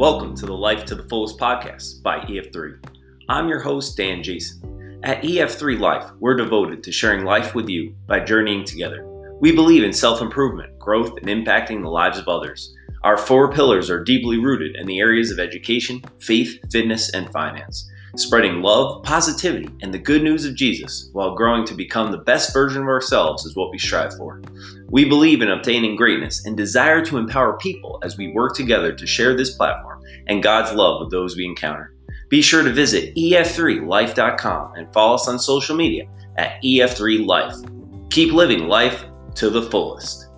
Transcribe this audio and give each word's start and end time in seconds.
Welcome 0.00 0.34
to 0.36 0.46
the 0.46 0.54
Life 0.54 0.86
to 0.86 0.94
the 0.94 1.02
Fullest 1.10 1.36
podcast 1.36 2.02
by 2.02 2.20
EF3. 2.20 2.82
I'm 3.28 3.48
your 3.48 3.60
host, 3.60 3.98
Dan 3.98 4.22
Jason. 4.22 4.98
At 5.02 5.20
EF3 5.20 5.78
Life, 5.78 6.10
we're 6.20 6.38
devoted 6.38 6.82
to 6.82 6.90
sharing 6.90 7.26
life 7.26 7.54
with 7.54 7.68
you 7.68 7.94
by 8.06 8.20
journeying 8.20 8.64
together. 8.64 9.04
We 9.42 9.52
believe 9.52 9.84
in 9.84 9.92
self 9.92 10.22
improvement, 10.22 10.78
growth, 10.78 11.18
and 11.18 11.26
impacting 11.26 11.82
the 11.82 11.90
lives 11.90 12.16
of 12.16 12.28
others. 12.28 12.74
Our 13.02 13.18
four 13.18 13.52
pillars 13.52 13.90
are 13.90 14.02
deeply 14.02 14.38
rooted 14.38 14.74
in 14.74 14.86
the 14.86 15.00
areas 15.00 15.30
of 15.30 15.38
education, 15.38 16.02
faith, 16.18 16.58
fitness, 16.72 17.12
and 17.12 17.30
finance 17.30 17.86
spreading 18.16 18.60
love, 18.60 19.02
positivity, 19.04 19.68
and 19.82 19.94
the 19.94 19.98
good 19.98 20.22
news 20.22 20.44
of 20.44 20.54
Jesus 20.54 21.08
while 21.12 21.34
growing 21.34 21.64
to 21.66 21.74
become 21.74 22.10
the 22.10 22.18
best 22.18 22.52
version 22.52 22.82
of 22.82 22.88
ourselves 22.88 23.44
is 23.44 23.54
what 23.54 23.70
we 23.70 23.78
strive 23.78 24.16
for. 24.16 24.40
We 24.88 25.04
believe 25.04 25.42
in 25.42 25.50
obtaining 25.50 25.96
greatness 25.96 26.44
and 26.44 26.56
desire 26.56 27.04
to 27.04 27.18
empower 27.18 27.56
people 27.58 28.00
as 28.02 28.16
we 28.16 28.32
work 28.32 28.54
together 28.54 28.92
to 28.92 29.06
share 29.06 29.36
this 29.36 29.54
platform 29.54 29.89
and 30.26 30.42
God's 30.42 30.72
love 30.72 31.00
with 31.00 31.10
those 31.10 31.36
we 31.36 31.44
encounter. 31.44 31.94
Be 32.28 32.42
sure 32.42 32.62
to 32.62 32.72
visit 32.72 33.14
ef3life.com 33.16 34.74
and 34.76 34.92
follow 34.92 35.14
us 35.14 35.28
on 35.28 35.38
social 35.38 35.76
media 35.76 36.04
at 36.38 36.62
ef3life. 36.62 38.10
Keep 38.10 38.32
living 38.32 38.68
life 38.68 39.04
to 39.34 39.50
the 39.50 39.62
fullest. 39.62 40.30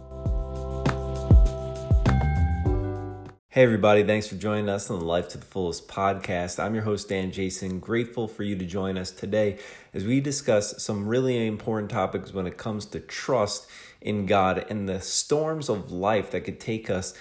Hey, 3.52 3.64
everybody, 3.64 4.02
thanks 4.02 4.26
for 4.26 4.36
joining 4.36 4.70
us 4.70 4.88
on 4.88 4.98
the 4.98 5.04
Life 5.04 5.28
to 5.28 5.38
the 5.38 5.44
Fullest 5.44 5.86
podcast. 5.86 6.58
I'm 6.58 6.74
your 6.74 6.84
host, 6.84 7.10
Dan 7.10 7.30
Jason. 7.30 7.80
Grateful 7.80 8.26
for 8.26 8.44
you 8.44 8.56
to 8.56 8.64
join 8.64 8.96
us 8.96 9.10
today 9.10 9.58
as 9.92 10.06
we 10.06 10.22
discuss 10.22 10.82
some 10.82 11.06
really 11.06 11.46
important 11.46 11.90
topics 11.90 12.32
when 12.32 12.46
it 12.46 12.56
comes 12.56 12.86
to 12.86 13.00
trust 13.00 13.66
in 14.00 14.24
God 14.24 14.64
and 14.70 14.88
the 14.88 15.02
storms 15.02 15.68
of 15.68 15.92
life 15.92 16.30
that 16.30 16.46
could 16.46 16.60
take 16.60 16.88
us 16.88 17.12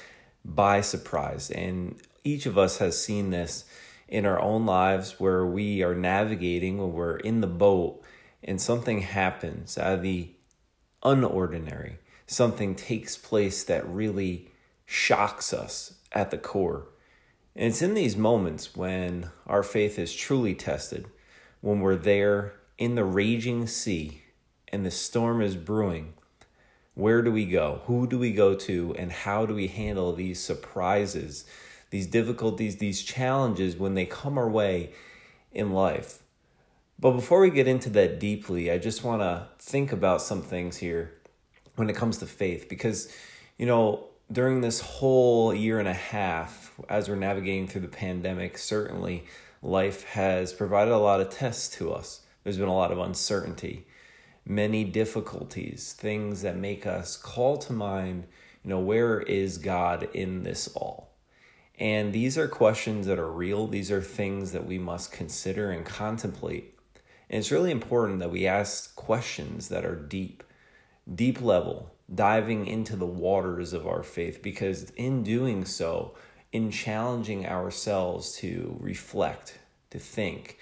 by 0.46 0.80
surprise. 0.80 1.52
And 1.52 2.02
each 2.24 2.46
of 2.46 2.58
us 2.58 2.78
has 2.78 3.04
seen 3.04 3.30
this 3.30 3.66
in 4.08 4.26
our 4.26 4.40
own 4.40 4.66
lives 4.66 5.20
where 5.20 5.46
we 5.46 5.82
are 5.82 5.96
navigating, 5.96 6.78
when 6.78 6.94
we're 6.94 7.18
in 7.18 7.42
the 7.42 7.48
boat, 7.48 8.02
and 8.44 8.62
something 8.62 9.02
happens 9.02 9.78
out 9.78 9.94
of 9.96 10.02
the 10.02 10.32
unordinary. 11.04 11.96
Something 12.28 12.76
takes 12.76 13.18
place 13.18 13.64
that 13.64 13.88
really 13.88 14.52
shocks 14.86 15.54
us 15.54 15.96
at 16.12 16.32
the 16.32 16.38
core. 16.38 16.88
And 17.56 17.68
it's 17.68 17.82
in 17.82 17.94
these 17.94 18.16
moments 18.16 18.76
when 18.76 19.30
our 19.46 19.64
faith 19.64 20.00
is 20.00 20.14
truly 20.14 20.56
tested, 20.56 21.08
when 21.62 21.80
we're 21.80 21.96
there 21.96 22.54
in 22.78 22.96
the 22.96 23.04
raging 23.04 23.68
sea 23.68 24.24
and 24.70 24.86
the 24.86 24.92
storm 24.92 25.42
is 25.42 25.56
brewing. 25.56 26.14
Where 26.94 27.22
do 27.22 27.32
we 27.32 27.46
go? 27.46 27.82
Who 27.86 28.08
do 28.08 28.18
we 28.18 28.32
go 28.32 28.56
to? 28.56 28.96
And 28.98 29.12
how 29.12 29.46
do 29.46 29.54
we 29.54 29.68
handle 29.68 30.14
these 30.14 30.42
surprises, 30.42 31.46
these 31.92 32.08
difficulties, 32.08 32.78
these 32.78 33.04
challenges 33.04 33.76
when 33.78 33.94
they 33.94 34.06
come 34.06 34.38
our 34.38 34.50
way 34.50 34.92
in 35.54 35.72
life? 35.72 36.24
But 37.00 37.12
before 37.12 37.42
we 37.42 37.50
get 37.50 37.68
into 37.68 37.90
that 37.92 38.20
deeply, 38.20 38.72
I 38.72 38.78
just 38.78 39.04
want 39.04 39.22
to 39.22 39.48
think 39.60 39.92
about 39.92 40.22
some 40.22 40.42
things 40.42 40.78
here 40.78 41.14
when 41.76 41.90
it 41.90 41.96
comes 41.96 42.18
to 42.20 42.28
faith 42.28 42.68
because, 42.70 43.12
you 43.58 43.66
know, 43.66 44.08
during 44.32 44.62
this 44.62 44.80
whole 44.80 45.54
year 45.54 45.80
and 45.80 45.88
a 45.88 45.94
half, 45.94 46.74
as 46.88 47.10
we're 47.10 47.16
navigating 47.16 47.68
through 47.68 47.82
the 47.82 47.88
pandemic, 47.88 48.58
certainly 48.58 49.26
life 49.62 50.04
has 50.04 50.54
provided 50.54 50.94
a 50.94 50.98
lot 50.98 51.22
of 51.22 51.30
tests 51.30 51.76
to 51.78 51.92
us. 51.92 52.22
There's 52.44 52.58
been 52.58 52.68
a 52.68 52.76
lot 52.76 52.92
of 52.92 53.00
uncertainty, 53.00 53.86
many 54.46 54.84
difficulties, 54.84 55.94
things 55.94 56.42
that 56.44 56.56
make 56.56 56.86
us 56.86 57.18
call 57.18 57.58
to 57.58 57.74
mind, 57.74 58.26
you 58.64 58.70
know, 58.70 58.80
where 58.80 59.20
is 59.20 59.58
God 59.58 60.08
in 60.14 60.44
this 60.44 60.68
all? 60.76 61.11
And 61.82 62.14
these 62.14 62.38
are 62.38 62.48
questions 62.48 63.08
that 63.08 63.18
are 63.18 63.32
real. 63.32 63.66
These 63.66 63.90
are 63.90 64.04
things 64.04 64.52
that 64.52 64.68
we 64.68 64.78
must 64.78 65.12
consider 65.12 65.72
and 65.72 65.84
contemplate. 65.84 66.78
And 67.28 67.40
it's 67.40 67.52
really 67.52 67.72
important 67.72 68.20
that 68.20 68.30
we 68.30 68.46
ask 68.46 68.96
questions 68.96 69.70
that 69.70 69.84
are 69.84 69.96
deep, 69.96 70.44
deep 71.12 71.42
level, 71.42 71.90
diving 72.14 72.68
into 72.68 72.96
the 72.96 73.08
waters 73.08 73.74
of 73.74 73.88
our 73.88 74.04
faith 74.04 74.44
because 74.44 74.92
in 74.92 75.24
doing 75.24 75.66
so, 75.66 76.14
in 76.52 76.70
challenging 76.70 77.48
ourselves 77.48 78.36
to 78.36 78.78
reflect, 78.80 79.58
to 79.90 79.98
think, 79.98 80.60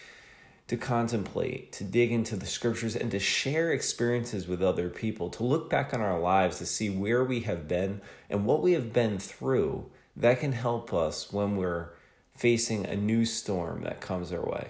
to 0.69 0.77
contemplate, 0.77 1.73
to 1.73 1.83
dig 1.83 2.13
into 2.13 2.37
the 2.37 2.45
scriptures, 2.45 2.95
and 2.95 3.11
to 3.11 3.19
share 3.19 3.73
experiences 3.73 4.47
with 4.47 4.63
other 4.63 4.87
people, 4.87 5.29
to 5.31 5.43
look 5.43 5.69
back 5.69 5.93
on 5.93 5.99
our 5.99 6.19
lives 6.19 6.59
to 6.59 6.65
see 6.65 6.89
where 6.89 7.25
we 7.25 7.41
have 7.41 7.67
been 7.67 7.99
and 8.29 8.45
what 8.45 8.61
we 8.61 8.71
have 8.71 8.93
been 8.93 9.17
through, 9.17 9.91
that 10.15 10.39
can 10.39 10.51
help 10.51 10.93
us 10.93 11.31
when 11.31 11.55
we're 11.55 11.89
facing 12.35 12.85
a 12.85 12.95
new 12.95 13.25
storm 13.25 13.83
that 13.83 14.01
comes 14.01 14.31
our 14.31 14.45
way. 14.45 14.69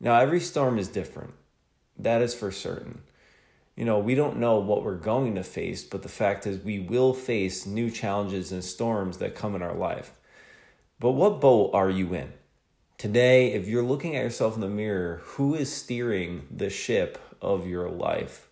Now, 0.00 0.18
every 0.18 0.40
storm 0.40 0.78
is 0.78 0.88
different, 0.88 1.34
that 1.98 2.22
is 2.22 2.34
for 2.34 2.50
certain 2.50 3.02
you 3.80 3.86
know, 3.86 3.98
we 3.98 4.14
don't 4.14 4.38
know 4.38 4.58
what 4.58 4.84
we're 4.84 4.94
going 4.94 5.36
to 5.36 5.42
face, 5.42 5.84
but 5.84 6.02
the 6.02 6.08
fact 6.10 6.46
is 6.46 6.62
we 6.62 6.78
will 6.78 7.14
face 7.14 7.64
new 7.64 7.90
challenges 7.90 8.52
and 8.52 8.62
storms 8.62 9.16
that 9.16 9.34
come 9.34 9.54
in 9.54 9.62
our 9.62 9.74
life. 9.74 10.18
But 10.98 11.12
what 11.12 11.40
boat 11.40 11.70
are 11.72 11.88
you 11.88 12.12
in? 12.12 12.30
Today, 12.98 13.54
if 13.54 13.66
you're 13.66 13.82
looking 13.82 14.14
at 14.14 14.22
yourself 14.22 14.54
in 14.54 14.60
the 14.60 14.68
mirror, 14.68 15.22
who 15.24 15.54
is 15.54 15.72
steering 15.72 16.46
the 16.54 16.68
ship 16.68 17.18
of 17.40 17.66
your 17.66 17.88
life? 17.88 18.48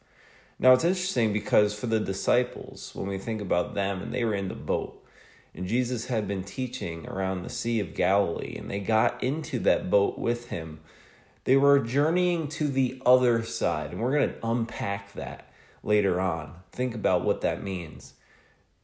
Now, 0.59 0.73
it's 0.73 0.85
interesting 0.85 1.35
because 1.35 1.79
for 1.79 1.89
the 1.89 2.01
disciples, 2.01 2.93
when 2.95 3.07
we 3.07 3.19
think 3.19 3.43
about 3.43 3.75
them 3.75 4.01
and 4.01 4.15
they 4.15 4.25
were 4.25 4.35
in 4.35 4.49
the 4.49 4.55
boat, 4.55 5.05
and 5.55 5.67
Jesus 5.67 6.07
had 6.07 6.29
been 6.29 6.45
teaching 6.45 7.07
around 7.07 7.43
the 7.43 7.51
Sea 7.51 7.81
of 7.81 7.95
Galilee, 7.95 8.57
and 8.57 8.71
they 8.71 8.81
got 8.81 9.23
into 9.23 9.59
that 9.61 9.91
boat 9.91 10.19
with 10.19 10.49
him 10.49 10.81
they 11.49 11.57
were 11.57 11.79
journeying 11.79 12.49
to 12.49 12.69
the 12.69 13.01
other 13.07 13.43
side, 13.43 13.93
and 13.93 14.03
we're 14.03 14.13
going 14.13 14.29
to 14.29 14.47
unpack 14.47 15.15
that 15.15 15.51
later 15.83 16.21
on. 16.21 16.57
Think 16.73 16.95
about 16.95 17.25
what 17.25 17.41
that 17.41 17.63
means. 17.63 18.13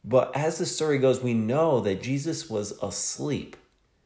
But 0.03 0.35
as 0.35 0.57
the 0.57 0.65
story 0.65 0.97
goes, 0.97 1.21
we 1.21 1.35
know 1.35 1.79
that 1.81 2.01
Jesus 2.01 2.49
was 2.49 2.71
asleep. 2.81 3.55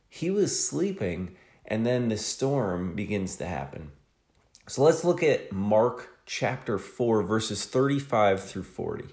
He 0.09 0.29
was 0.29 0.67
sleeping, 0.67 1.37
and 1.65 1.85
then 1.85 2.09
the 2.09 2.17
storm 2.17 2.95
begins 2.95 3.37
to 3.37 3.45
happen. 3.45 3.91
So 4.67 4.83
let's 4.83 5.05
look 5.05 5.23
at 5.23 5.53
Mark 5.53 6.09
chapter 6.25 6.77
4, 6.77 7.23
verses 7.23 7.63
35 7.63 8.43
through 8.43 8.63
40. 8.63 9.05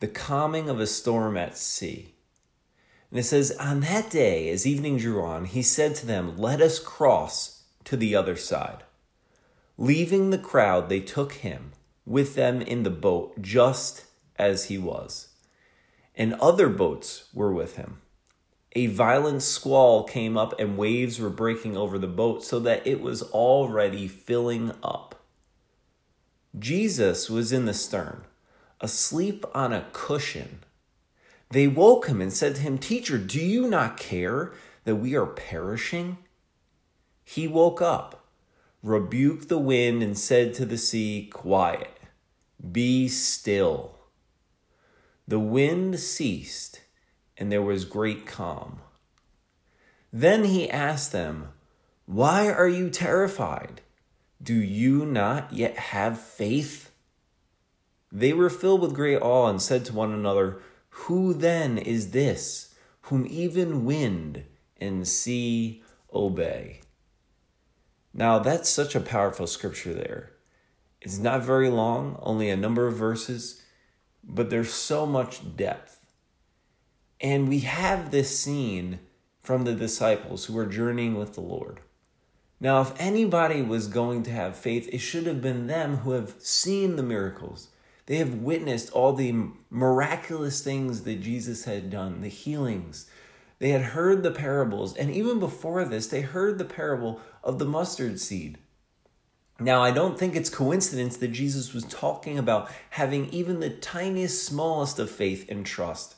The 0.00 0.08
calming 0.08 0.68
of 0.68 0.80
a 0.80 0.88
storm 0.88 1.36
at 1.36 1.56
sea. 1.56 2.16
And 3.10 3.20
it 3.20 3.24
says, 3.24 3.50
On 3.58 3.80
that 3.80 4.10
day, 4.10 4.48
as 4.50 4.66
evening 4.66 4.98
drew 4.98 5.22
on, 5.22 5.46
he 5.46 5.62
said 5.62 5.94
to 5.96 6.06
them, 6.06 6.36
Let 6.36 6.60
us 6.60 6.78
cross 6.78 7.62
to 7.84 7.96
the 7.96 8.14
other 8.14 8.36
side. 8.36 8.84
Leaving 9.76 10.30
the 10.30 10.38
crowd, 10.38 10.88
they 10.88 11.00
took 11.00 11.34
him 11.34 11.72
with 12.04 12.34
them 12.34 12.60
in 12.60 12.82
the 12.82 12.90
boat 12.90 13.40
just 13.40 14.04
as 14.36 14.66
he 14.66 14.78
was. 14.78 15.28
And 16.14 16.34
other 16.34 16.68
boats 16.68 17.28
were 17.32 17.52
with 17.52 17.76
him. 17.76 17.98
A 18.72 18.86
violent 18.86 19.42
squall 19.42 20.04
came 20.04 20.36
up, 20.36 20.58
and 20.58 20.76
waves 20.76 21.18
were 21.18 21.30
breaking 21.30 21.76
over 21.76 21.98
the 21.98 22.06
boat 22.06 22.44
so 22.44 22.58
that 22.60 22.86
it 22.86 23.00
was 23.00 23.22
already 23.22 24.08
filling 24.08 24.72
up. 24.82 25.14
Jesus 26.58 27.30
was 27.30 27.52
in 27.52 27.64
the 27.64 27.74
stern, 27.74 28.24
asleep 28.80 29.44
on 29.54 29.72
a 29.72 29.86
cushion. 29.92 30.60
They 31.50 31.66
woke 31.66 32.06
him 32.06 32.20
and 32.20 32.32
said 32.32 32.56
to 32.56 32.60
him, 32.60 32.78
Teacher, 32.78 33.18
do 33.18 33.40
you 33.40 33.68
not 33.68 33.96
care 33.96 34.52
that 34.84 34.96
we 34.96 35.14
are 35.14 35.26
perishing? 35.26 36.18
He 37.24 37.48
woke 37.48 37.80
up, 37.80 38.26
rebuked 38.82 39.48
the 39.48 39.58
wind, 39.58 40.02
and 40.02 40.18
said 40.18 40.54
to 40.54 40.66
the 40.66 40.78
sea, 40.78 41.28
Quiet, 41.32 42.00
be 42.72 43.08
still. 43.08 43.96
The 45.26 45.38
wind 45.38 46.00
ceased, 46.00 46.82
and 47.36 47.52
there 47.52 47.62
was 47.62 47.84
great 47.84 48.26
calm. 48.26 48.80
Then 50.12 50.44
he 50.44 50.70
asked 50.70 51.12
them, 51.12 51.48
Why 52.06 52.50
are 52.50 52.68
you 52.68 52.90
terrified? 52.90 53.82
Do 54.42 54.54
you 54.54 55.04
not 55.04 55.52
yet 55.52 55.76
have 55.76 56.20
faith? 56.20 56.90
They 58.10 58.32
were 58.32 58.50
filled 58.50 58.80
with 58.80 58.94
great 58.94 59.20
awe 59.20 59.48
and 59.48 59.60
said 59.60 59.84
to 59.86 59.92
one 59.92 60.12
another, 60.12 60.60
Who 61.06 61.32
then 61.32 61.78
is 61.78 62.10
this, 62.10 62.74
whom 63.02 63.26
even 63.30 63.84
wind 63.84 64.44
and 64.78 65.06
sea 65.06 65.82
obey? 66.12 66.80
Now, 68.12 68.40
that's 68.40 68.68
such 68.68 68.94
a 68.94 69.00
powerful 69.00 69.46
scripture 69.46 69.94
there. 69.94 70.32
It's 71.00 71.18
not 71.18 71.42
very 71.42 71.70
long, 71.70 72.18
only 72.22 72.50
a 72.50 72.56
number 72.56 72.86
of 72.86 72.96
verses, 72.96 73.62
but 74.24 74.50
there's 74.50 74.72
so 74.72 75.06
much 75.06 75.56
depth. 75.56 76.04
And 77.20 77.48
we 77.48 77.60
have 77.60 78.10
this 78.10 78.38
scene 78.38 78.98
from 79.40 79.64
the 79.64 79.74
disciples 79.74 80.44
who 80.46 80.58
are 80.58 80.66
journeying 80.66 81.14
with 81.14 81.34
the 81.34 81.40
Lord. 81.40 81.80
Now, 82.60 82.80
if 82.82 82.92
anybody 82.98 83.62
was 83.62 83.86
going 83.86 84.24
to 84.24 84.32
have 84.32 84.56
faith, 84.56 84.88
it 84.92 84.98
should 84.98 85.26
have 85.26 85.40
been 85.40 85.68
them 85.68 85.98
who 85.98 86.10
have 86.10 86.34
seen 86.38 86.96
the 86.96 87.02
miracles. 87.02 87.68
They 88.08 88.16
have 88.16 88.36
witnessed 88.36 88.90
all 88.90 89.12
the 89.12 89.34
miraculous 89.68 90.62
things 90.62 91.02
that 91.02 91.20
Jesus 91.20 91.66
had 91.66 91.90
done, 91.90 92.22
the 92.22 92.28
healings, 92.28 93.06
they 93.58 93.68
had 93.68 93.82
heard 93.82 94.22
the 94.22 94.30
parables, 94.30 94.96
and 94.96 95.10
even 95.10 95.38
before 95.38 95.84
this, 95.84 96.06
they 96.06 96.22
heard 96.22 96.56
the 96.56 96.64
parable 96.64 97.20
of 97.44 97.58
the 97.58 97.66
mustard 97.66 98.18
seed. 98.18 98.56
Now, 99.60 99.82
I 99.82 99.90
don't 99.90 100.18
think 100.18 100.34
it's 100.34 100.48
coincidence 100.48 101.18
that 101.18 101.32
Jesus 101.32 101.74
was 101.74 101.84
talking 101.84 102.38
about 102.38 102.70
having 102.90 103.28
even 103.28 103.60
the 103.60 103.68
tiniest, 103.68 104.42
smallest 104.42 104.98
of 104.98 105.10
faith 105.10 105.44
and 105.50 105.66
trust, 105.66 106.14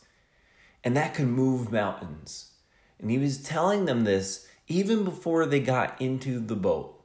and 0.85 0.97
that 0.97 1.15
could 1.15 1.27
move 1.27 1.73
mountains. 1.73 2.53
And 3.01 3.11
he 3.11 3.19
was 3.19 3.43
telling 3.43 3.87
them 3.87 4.05
this 4.05 4.47
even 4.69 5.03
before 5.03 5.45
they 5.45 5.59
got 5.59 6.01
into 6.01 6.39
the 6.39 6.55
boat. 6.55 7.03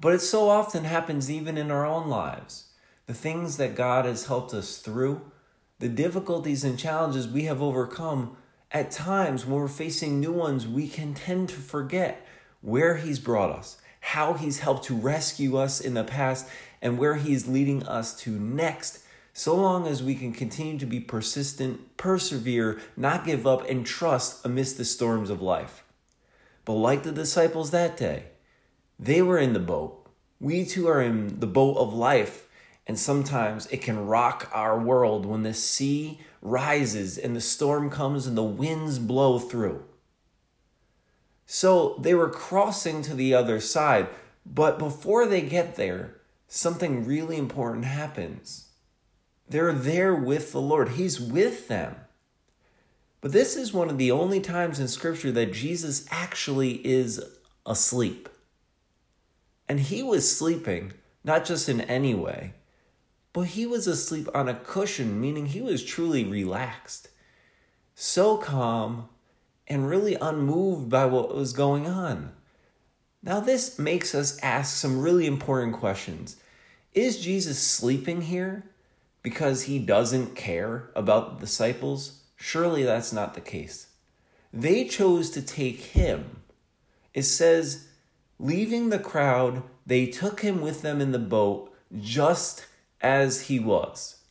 But 0.00 0.14
it 0.14 0.20
so 0.20 0.48
often 0.48 0.82
happens 0.82 1.30
even 1.30 1.56
in 1.56 1.70
our 1.70 1.86
own 1.86 2.08
lives. 2.08 2.73
The 3.06 3.14
things 3.14 3.56
that 3.58 3.74
God 3.74 4.04
has 4.04 4.26
helped 4.26 4.54
us 4.54 4.78
through, 4.78 5.20
the 5.78 5.88
difficulties 5.88 6.64
and 6.64 6.78
challenges 6.78 7.28
we 7.28 7.44
have 7.44 7.60
overcome, 7.60 8.36
at 8.72 8.90
times 8.90 9.44
when 9.44 9.60
we're 9.60 9.68
facing 9.68 10.20
new 10.20 10.32
ones, 10.32 10.66
we 10.66 10.88
can 10.88 11.14
tend 11.14 11.48
to 11.50 11.56
forget 11.56 12.26
where 12.60 12.96
He's 12.96 13.18
brought 13.18 13.50
us 13.50 13.76
how 14.04 14.34
He's 14.34 14.58
helped 14.58 14.84
to 14.84 14.94
rescue 14.94 15.56
us 15.56 15.80
in 15.80 15.94
the 15.94 16.04
past, 16.04 16.46
and 16.82 16.98
where 16.98 17.14
He's 17.14 17.48
leading 17.48 17.82
us 17.84 18.14
to 18.20 18.30
next, 18.30 18.98
so 19.32 19.56
long 19.56 19.86
as 19.86 20.02
we 20.02 20.14
can 20.14 20.32
continue 20.32 20.78
to 20.78 20.84
be 20.84 21.00
persistent, 21.00 21.96
persevere, 21.96 22.78
not 22.98 23.24
give 23.24 23.46
up, 23.46 23.68
and 23.68 23.86
trust 23.86 24.44
amidst 24.44 24.76
the 24.76 24.84
storms 24.84 25.30
of 25.30 25.40
life. 25.40 25.84
But 26.66 26.74
like 26.74 27.02
the 27.02 27.12
disciples 27.12 27.70
that 27.70 27.96
day, 27.96 28.24
they 28.98 29.22
were 29.22 29.38
in 29.38 29.54
the 29.54 29.58
boat. 29.58 30.06
We 30.38 30.66
too 30.66 30.86
are 30.86 31.00
in 31.00 31.40
the 31.40 31.46
boat 31.46 31.78
of 31.78 31.94
life, 31.94 32.43
and 32.86 32.98
sometimes 32.98 33.66
it 33.66 33.80
can 33.80 34.06
rock 34.06 34.50
our 34.52 34.78
world 34.78 35.24
when 35.24 35.42
the 35.42 35.54
sea 35.54 36.20
rises 36.42 37.16
and 37.16 37.34
the 37.34 37.40
storm 37.40 37.88
comes 37.88 38.26
and 38.26 38.36
the 38.36 38.42
winds 38.42 38.98
blow 38.98 39.38
through. 39.38 39.84
So 41.46 41.96
they 41.98 42.14
were 42.14 42.30
crossing 42.30 43.02
to 43.02 43.14
the 43.14 43.34
other 43.34 43.60
side, 43.60 44.08
but 44.44 44.78
before 44.78 45.26
they 45.26 45.40
get 45.40 45.76
there, 45.76 46.16
something 46.46 47.06
really 47.06 47.36
important 47.36 47.86
happens. 47.86 48.68
They're 49.48 49.72
there 49.72 50.14
with 50.14 50.52
the 50.52 50.60
Lord, 50.60 50.90
He's 50.90 51.20
with 51.20 51.68
them. 51.68 51.96
But 53.20 53.32
this 53.32 53.56
is 53.56 53.72
one 53.72 53.88
of 53.88 53.96
the 53.96 54.10
only 54.10 54.40
times 54.40 54.78
in 54.78 54.88
Scripture 54.88 55.32
that 55.32 55.52
Jesus 55.52 56.06
actually 56.10 56.86
is 56.86 57.22
asleep. 57.64 58.28
And 59.66 59.80
he 59.80 60.02
was 60.02 60.36
sleeping, 60.36 60.92
not 61.24 61.46
just 61.46 61.70
in 61.70 61.80
any 61.82 62.14
way, 62.14 62.52
but 63.34 63.48
he 63.48 63.66
was 63.66 63.86
asleep 63.88 64.28
on 64.32 64.48
a 64.48 64.54
cushion, 64.54 65.20
meaning 65.20 65.46
he 65.46 65.60
was 65.60 65.84
truly 65.84 66.24
relaxed. 66.24 67.08
So 67.96 68.38
calm 68.38 69.08
and 69.66 69.90
really 69.90 70.14
unmoved 70.14 70.88
by 70.88 71.04
what 71.06 71.34
was 71.34 71.52
going 71.52 71.86
on. 71.86 72.32
Now, 73.22 73.40
this 73.40 73.78
makes 73.78 74.14
us 74.14 74.38
ask 74.40 74.76
some 74.76 75.00
really 75.00 75.26
important 75.26 75.74
questions. 75.74 76.36
Is 76.92 77.20
Jesus 77.20 77.58
sleeping 77.58 78.22
here 78.22 78.70
because 79.22 79.62
he 79.62 79.80
doesn't 79.80 80.36
care 80.36 80.90
about 80.94 81.34
the 81.34 81.46
disciples? 81.46 82.22
Surely 82.36 82.84
that's 82.84 83.12
not 83.12 83.34
the 83.34 83.40
case. 83.40 83.88
They 84.52 84.84
chose 84.84 85.30
to 85.30 85.42
take 85.42 85.80
him. 85.80 86.42
It 87.12 87.24
says, 87.24 87.88
leaving 88.38 88.90
the 88.90 88.98
crowd, 89.00 89.64
they 89.84 90.06
took 90.06 90.42
him 90.42 90.60
with 90.60 90.82
them 90.82 91.00
in 91.00 91.10
the 91.10 91.18
boat 91.18 91.74
just 92.00 92.66
as 93.04 93.42
he 93.48 93.60
was, 93.60 94.22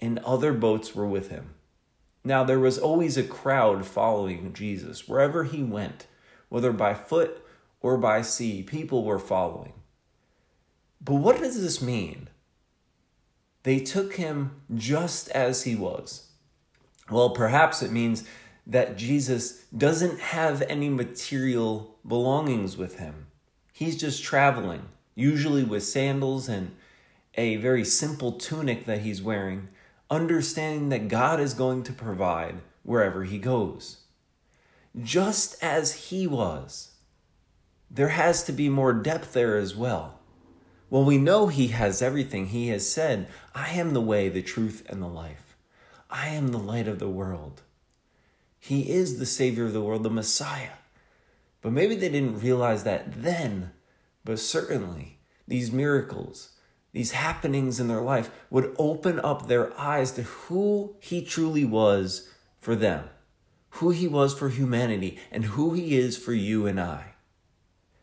and 0.00 0.18
other 0.18 0.52
boats 0.52 0.96
were 0.96 1.06
with 1.06 1.30
him. 1.30 1.54
Now, 2.24 2.42
there 2.42 2.58
was 2.58 2.76
always 2.76 3.16
a 3.16 3.22
crowd 3.22 3.86
following 3.86 4.52
Jesus. 4.52 5.06
Wherever 5.06 5.44
he 5.44 5.62
went, 5.62 6.08
whether 6.48 6.72
by 6.72 6.94
foot 6.94 7.40
or 7.80 7.96
by 7.96 8.22
sea, 8.22 8.62
people 8.64 9.04
were 9.04 9.20
following. 9.20 9.74
But 11.00 11.16
what 11.16 11.38
does 11.38 11.62
this 11.62 11.80
mean? 11.80 12.28
They 13.62 13.78
took 13.78 14.16
him 14.16 14.62
just 14.74 15.28
as 15.28 15.62
he 15.62 15.76
was. 15.76 16.30
Well, 17.10 17.30
perhaps 17.30 17.80
it 17.80 17.92
means 17.92 18.24
that 18.66 18.96
Jesus 18.96 19.64
doesn't 19.76 20.18
have 20.18 20.62
any 20.62 20.88
material 20.88 21.96
belongings 22.06 22.76
with 22.76 22.98
him. 22.98 23.26
He's 23.72 23.96
just 23.96 24.24
traveling, 24.24 24.88
usually 25.14 25.62
with 25.62 25.84
sandals 25.84 26.48
and 26.48 26.74
a 27.36 27.56
very 27.56 27.84
simple 27.84 28.32
tunic 28.32 28.86
that 28.86 29.00
he's 29.00 29.22
wearing 29.22 29.68
understanding 30.10 30.90
that 30.90 31.08
God 31.08 31.40
is 31.40 31.54
going 31.54 31.82
to 31.84 31.92
provide 31.92 32.56
wherever 32.82 33.24
he 33.24 33.38
goes. 33.38 34.02
Just 35.00 35.56
as 35.62 36.10
he 36.10 36.26
was, 36.26 36.92
there 37.90 38.10
has 38.10 38.44
to 38.44 38.52
be 38.52 38.68
more 38.68 38.92
depth 38.92 39.32
there 39.32 39.56
as 39.56 39.74
well. 39.74 40.20
Well, 40.90 41.04
we 41.04 41.18
know 41.18 41.48
he 41.48 41.68
has 41.68 42.02
everything. 42.02 42.48
He 42.48 42.68
has 42.68 42.88
said, 42.88 43.28
I 43.54 43.70
am 43.70 43.94
the 43.94 44.00
way, 44.00 44.28
the 44.28 44.42
truth, 44.42 44.84
and 44.88 45.02
the 45.02 45.08
life. 45.08 45.56
I 46.10 46.28
am 46.28 46.48
the 46.48 46.58
light 46.58 46.86
of 46.86 47.00
the 47.00 47.08
world. 47.08 47.62
He 48.60 48.90
is 48.90 49.18
the 49.18 49.26
Savior 49.26 49.66
of 49.66 49.72
the 49.72 49.82
world, 49.82 50.04
the 50.04 50.10
Messiah. 50.10 50.76
But 51.60 51.72
maybe 51.72 51.96
they 51.96 52.08
didn't 52.08 52.40
realize 52.40 52.84
that 52.84 53.22
then, 53.22 53.72
but 54.24 54.38
certainly 54.38 55.18
these 55.48 55.72
miracles, 55.72 56.50
these 56.94 57.10
happenings 57.10 57.80
in 57.80 57.88
their 57.88 58.00
life 58.00 58.30
would 58.50 58.72
open 58.78 59.18
up 59.18 59.48
their 59.48 59.78
eyes 59.78 60.12
to 60.12 60.22
who 60.22 60.94
he 61.00 61.22
truly 61.22 61.64
was 61.64 62.30
for 62.60 62.76
them, 62.76 63.10
who 63.70 63.90
he 63.90 64.06
was 64.06 64.32
for 64.32 64.48
humanity, 64.48 65.18
and 65.32 65.44
who 65.44 65.74
he 65.74 65.96
is 65.96 66.16
for 66.16 66.32
you 66.32 66.66
and 66.68 66.80
I. 66.80 67.14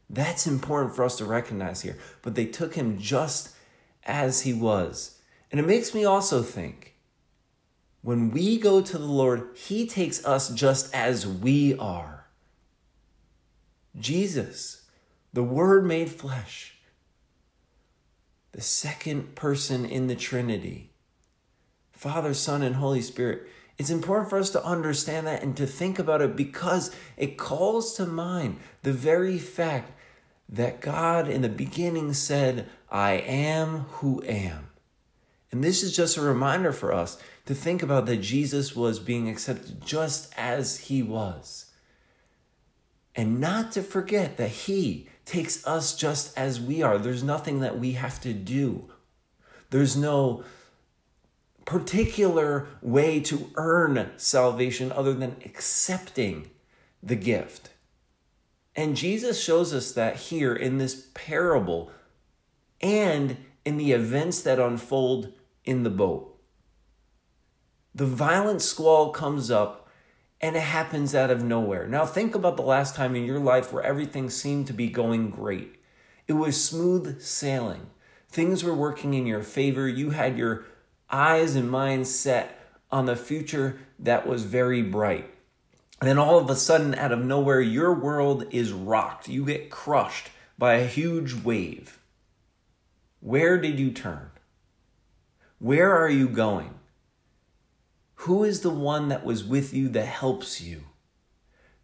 That's 0.10 0.46
important 0.46 0.94
for 0.94 1.06
us 1.06 1.18
to 1.20 1.26
recognize 1.26 1.84
here. 1.84 1.98
But 2.22 2.36
they 2.36 2.46
took 2.46 2.76
him 2.76 3.00
just 3.00 3.56
as 4.04 4.42
he 4.42 4.52
was. 4.52 5.20
And 5.50 5.60
it 5.60 5.66
makes 5.66 5.94
me 5.94 6.04
also 6.04 6.44
think 6.44 6.98
when 8.02 8.30
we 8.30 8.58
go 8.58 8.82
to 8.82 8.98
the 8.98 9.06
Lord, 9.06 9.56
he 9.56 9.88
takes 9.88 10.26
us 10.26 10.50
just 10.50 10.94
as 10.94 11.26
we 11.26 11.78
are. 11.78 12.28
Jesus, 13.98 14.90
the 15.32 15.44
Word 15.44 15.86
made 15.86 16.10
flesh, 16.10 16.78
the 18.52 18.62
second 18.62 19.36
person 19.36 19.86
in 19.86 20.08
the 20.08 20.16
Trinity 20.16 20.92
Father, 21.92 22.34
Son, 22.34 22.64
and 22.64 22.78
Holy 22.78 23.02
Spirit. 23.02 23.48
It's 23.78 23.92
important 23.92 24.28
for 24.28 24.40
us 24.40 24.50
to 24.52 24.66
understand 24.66 25.28
that 25.28 25.44
and 25.44 25.56
to 25.58 25.68
think 25.68 26.00
about 26.00 26.24
it 26.24 26.36
because 26.36 26.90
it 27.16 27.38
calls 27.38 27.94
to 27.94 28.08
mind 28.08 28.58
the 28.82 28.92
very 28.92 29.38
fact 29.38 29.92
that 30.50 30.82
God 30.82 31.30
in 31.30 31.44
the 31.44 31.50
beginning 31.50 32.14
said, 32.14 32.68
I 32.90 33.12
am 33.14 33.82
who 33.90 34.24
am. 34.24 34.70
And 35.52 35.64
this 35.64 35.84
is 35.84 35.96
just 35.96 36.18
a 36.18 36.22
reminder 36.22 36.72
for 36.72 36.92
us 36.92 37.22
to 37.46 37.54
think 37.54 37.84
about 37.84 38.08
that 38.08 38.18
Jesus 38.18 38.76
was 38.76 39.00
being 39.00 39.30
accepted 39.30 39.86
just 39.86 40.34
as 40.36 40.80
he 40.80 41.04
was. 41.04 41.68
And 43.16 43.40
not 43.40 43.72
to 43.74 43.84
forget 43.84 44.38
that 44.38 44.50
he 44.50 45.08
takes 45.26 45.66
us 45.66 45.96
just 45.96 46.38
as 46.38 46.60
we 46.60 46.82
are. 46.82 46.98
There's 46.98 47.24
nothing 47.24 47.60
that 47.60 47.80
we 47.80 47.94
have 47.94 48.20
to 48.22 48.34
do. 48.34 48.90
There's 49.70 49.96
no 49.96 50.44
particular 51.66 52.68
way 52.82 53.20
to 53.22 53.50
earn 53.56 54.12
salvation 54.18 54.92
other 54.92 55.14
than 55.14 55.38
accepting 55.46 56.50
the 57.02 57.16
gift. 57.16 57.70
And 58.76 58.96
Jesus 58.96 59.42
shows 59.42 59.74
us 59.74 59.92
that 59.94 60.16
here 60.18 60.54
in 60.54 60.78
this 60.78 61.10
parable 61.14 61.92
and 62.82 63.38
in 63.64 63.78
the 63.78 63.92
events 63.92 64.42
that 64.42 64.60
unfold 64.60 65.34
in 65.66 65.84
the 65.84 65.90
boat. 65.90 66.40
The 67.94 68.06
violent 68.06 68.62
squall 68.62 69.12
comes 69.12 69.52
up 69.52 69.81
and 70.42 70.56
it 70.56 70.62
happens 70.62 71.14
out 71.14 71.30
of 71.30 71.44
nowhere. 71.44 71.88
Now, 71.88 72.06
think 72.06 72.34
about 72.34 72.58
the 72.58 72.64
last 72.64 72.96
time 72.96 73.16
in 73.16 73.26
your 73.26 73.40
life 73.40 73.72
where 73.72 73.84
everything 73.84 74.30
seemed 74.30 74.68
to 74.68 74.74
be 74.74 74.88
going 74.88 75.30
great. 75.30 75.76
It 76.28 76.34
was 76.34 76.64
smooth 76.64 77.22
sailing. 77.22 77.92
Things 78.28 78.64
were 78.64 78.74
working 78.74 79.14
in 79.14 79.28
your 79.28 79.44
favor. 79.44 79.88
You 79.88 80.12
had 80.12 80.38
your 80.38 80.66
eyes 81.10 81.56
and 81.56 81.70
mind 81.70 82.08
set 82.08 82.58
on 82.92 83.06
the 83.06 83.16
future 83.16 83.80
that 84.00 84.28
was 84.28 84.44
very 84.44 84.82
bright. 84.82 85.30
And 86.00 86.10
then 86.10 86.18
all 86.18 86.40
of 86.40 86.50
a 86.50 86.56
sudden, 86.56 86.96
out 86.96 87.12
of 87.12 87.24
nowhere, 87.24 87.62
your 87.62 87.94
world 87.94 88.46
is 88.50 88.72
rocked. 88.72 89.30
You 89.30 89.46
get 89.46 89.70
crushed 89.70 90.30
by 90.58 90.76
a 90.76 90.88
huge 90.88 91.34
wave. 91.34 92.00
Where 93.20 93.60
did 93.60 93.80
you 93.80 93.92
turn? 93.92 94.32
Where 95.60 95.96
are 95.96 96.10
you 96.10 96.28
going? 96.28 96.74
Who 98.26 98.44
is 98.44 98.62
the 98.62 98.70
one 98.70 99.10
that 99.10 99.26
was 99.26 99.44
with 99.44 99.74
you 99.74 99.90
that 99.90 100.06
helps 100.06 100.62
you? 100.62 100.84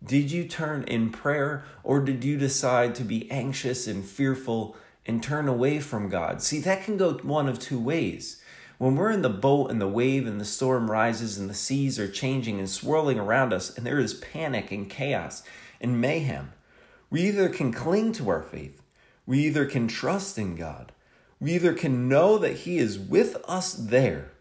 Did 0.06 0.32
you 0.32 0.48
turn 0.48 0.84
in 0.84 1.10
prayer 1.10 1.66
or 1.84 2.00
did 2.00 2.24
you 2.24 2.38
decide 2.38 2.94
to 2.94 3.04
be 3.04 3.30
anxious 3.32 3.88
and 3.88 4.06
fearful 4.06 4.78
and 5.08 5.24
turn 5.24 5.48
away 5.48 5.80
from 5.80 6.10
God? 6.10 6.44
See, 6.44 6.60
that 6.60 6.84
can 6.84 6.96
go 6.96 7.14
one 7.14 7.50
of 7.50 7.58
two 7.58 7.80
ways. 7.80 8.40
When 8.78 8.96
we're 8.96 9.10
in 9.10 9.24
the 9.24 9.30
boat 9.30 9.72
and 9.72 9.82
the 9.82 9.88
wave 9.88 10.28
and 10.28 10.40
the 10.40 10.46
storm 10.46 10.92
rises 10.92 11.40
and 11.40 11.50
the 11.50 11.56
seas 11.56 11.98
are 11.98 12.08
changing 12.08 12.60
and 12.60 12.70
swirling 12.70 13.18
around 13.18 13.52
us 13.52 13.76
and 13.76 13.84
there 13.84 13.98
is 13.98 14.14
panic 14.14 14.72
and 14.72 14.88
chaos 14.88 15.42
and 15.82 16.00
mayhem, 16.00 16.54
we 17.10 17.24
either 17.24 17.50
can 17.50 17.74
cling 17.74 18.12
to 18.12 18.30
our 18.30 18.44
faith, 18.44 18.84
we 19.26 19.40
either 19.40 19.66
can 19.66 19.88
trust 19.88 20.38
in 20.38 20.56
God, 20.56 20.92
we 21.40 21.54
either 21.56 21.74
can 21.74 22.08
know 22.08 22.38
that 22.38 22.58
He 22.58 22.78
is 22.78 23.00
with 23.00 23.38
us 23.48 23.74
there, 23.74 24.34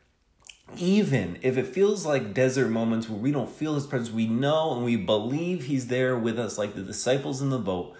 even 0.77 1.39
if 1.43 1.57
it 1.57 1.67
feels 1.67 2.05
like 2.05 2.35
desert 2.35 2.69
moments 2.69 3.09
where 3.09 3.21
we 3.21 3.33
don't 3.33 3.51
feel 3.51 3.75
His 3.75 3.87
presence, 3.87 4.11
we 4.11 4.27
know 4.27 4.75
and 4.75 4.85
we 4.85 4.97
believe 4.97 5.65
He's 5.65 5.87
there 5.87 6.17
with 6.17 6.39
us, 6.39 6.59
like 6.59 6.75
the 6.75 6.83
disciples 6.83 7.41
in 7.41 7.51
the 7.51 7.59
boat. 7.59 7.95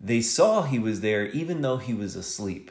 They 0.00 0.20
saw 0.20 0.62
He 0.62 0.78
was 0.78 1.00
there 1.00 1.26
even 1.26 1.60
though 1.60 1.76
He 1.76 1.94
was 1.94 2.16
asleep. 2.16 2.70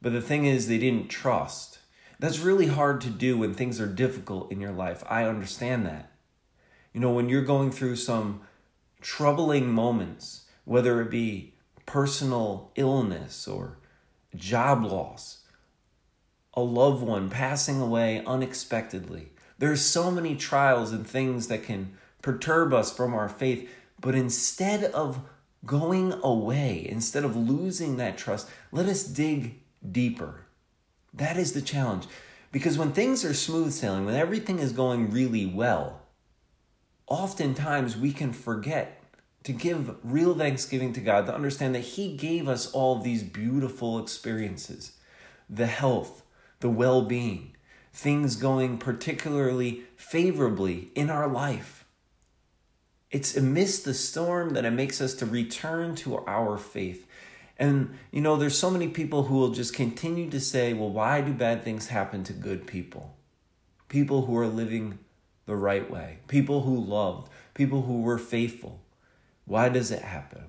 But 0.00 0.12
the 0.12 0.22
thing 0.22 0.46
is, 0.46 0.66
they 0.66 0.78
didn't 0.78 1.08
trust. 1.08 1.78
That's 2.18 2.38
really 2.38 2.68
hard 2.68 3.00
to 3.02 3.10
do 3.10 3.36
when 3.36 3.54
things 3.54 3.80
are 3.80 3.86
difficult 3.86 4.50
in 4.50 4.60
your 4.60 4.72
life. 4.72 5.02
I 5.08 5.24
understand 5.24 5.84
that. 5.86 6.12
You 6.92 7.00
know, 7.00 7.12
when 7.12 7.28
you're 7.28 7.42
going 7.42 7.70
through 7.70 7.96
some 7.96 8.42
troubling 9.00 9.70
moments, 9.70 10.44
whether 10.64 11.00
it 11.00 11.10
be 11.10 11.54
personal 11.86 12.72
illness 12.76 13.46
or 13.48 13.78
job 14.34 14.84
loss, 14.84 15.44
a 16.54 16.60
loved 16.60 17.02
one 17.02 17.30
passing 17.30 17.80
away 17.80 18.24
unexpectedly. 18.26 19.30
There's 19.58 19.80
so 19.80 20.10
many 20.10 20.36
trials 20.36 20.92
and 20.92 21.06
things 21.06 21.48
that 21.48 21.62
can 21.62 21.92
perturb 22.22 22.72
us 22.72 22.94
from 22.94 23.14
our 23.14 23.28
faith, 23.28 23.70
but 24.00 24.14
instead 24.14 24.84
of 24.84 25.20
going 25.64 26.12
away, 26.22 26.86
instead 26.88 27.24
of 27.24 27.36
losing 27.36 27.96
that 27.96 28.16
trust, 28.16 28.48
let 28.72 28.86
us 28.86 29.04
dig 29.04 29.60
deeper. 29.90 30.46
That 31.12 31.36
is 31.36 31.52
the 31.52 31.62
challenge. 31.62 32.06
Because 32.52 32.78
when 32.78 32.92
things 32.92 33.24
are 33.24 33.34
smooth 33.34 33.72
sailing, 33.72 34.06
when 34.06 34.16
everything 34.16 34.58
is 34.58 34.72
going 34.72 35.10
really 35.10 35.46
well, 35.46 36.00
oftentimes 37.06 37.96
we 37.96 38.12
can 38.12 38.32
forget 38.32 39.02
to 39.44 39.52
give 39.52 39.96
real 40.02 40.34
thanksgiving 40.34 40.92
to 40.94 41.00
God, 41.00 41.26
to 41.26 41.34
understand 41.34 41.74
that 41.74 41.80
He 41.80 42.16
gave 42.16 42.48
us 42.48 42.70
all 42.72 42.98
these 42.98 43.22
beautiful 43.22 43.98
experiences 43.98 44.92
the 45.48 45.66
health, 45.66 46.22
the 46.60 46.70
well 46.70 47.02
being, 47.02 47.56
things 47.92 48.36
going 48.36 48.78
particularly 48.78 49.82
favorably 49.96 50.90
in 50.94 51.10
our 51.10 51.28
life. 51.28 51.84
It's 53.10 53.36
amidst 53.36 53.84
the 53.84 53.94
storm 53.94 54.50
that 54.50 54.64
it 54.64 54.70
makes 54.70 55.00
us 55.00 55.14
to 55.14 55.26
return 55.26 55.96
to 55.96 56.18
our 56.26 56.56
faith. 56.56 57.06
And, 57.58 57.98
you 58.12 58.20
know, 58.20 58.36
there's 58.36 58.56
so 58.56 58.70
many 58.70 58.88
people 58.88 59.24
who 59.24 59.34
will 59.34 59.50
just 59.50 59.74
continue 59.74 60.30
to 60.30 60.40
say, 60.40 60.72
well, 60.72 60.90
why 60.90 61.20
do 61.20 61.32
bad 61.32 61.64
things 61.64 61.88
happen 61.88 62.22
to 62.24 62.32
good 62.32 62.66
people? 62.66 63.16
People 63.88 64.26
who 64.26 64.38
are 64.38 64.46
living 64.46 64.98
the 65.46 65.56
right 65.56 65.90
way, 65.90 66.18
people 66.28 66.62
who 66.62 66.78
loved, 66.78 67.28
people 67.54 67.82
who 67.82 68.02
were 68.02 68.18
faithful. 68.18 68.80
Why 69.44 69.68
does 69.68 69.90
it 69.90 70.02
happen? 70.02 70.44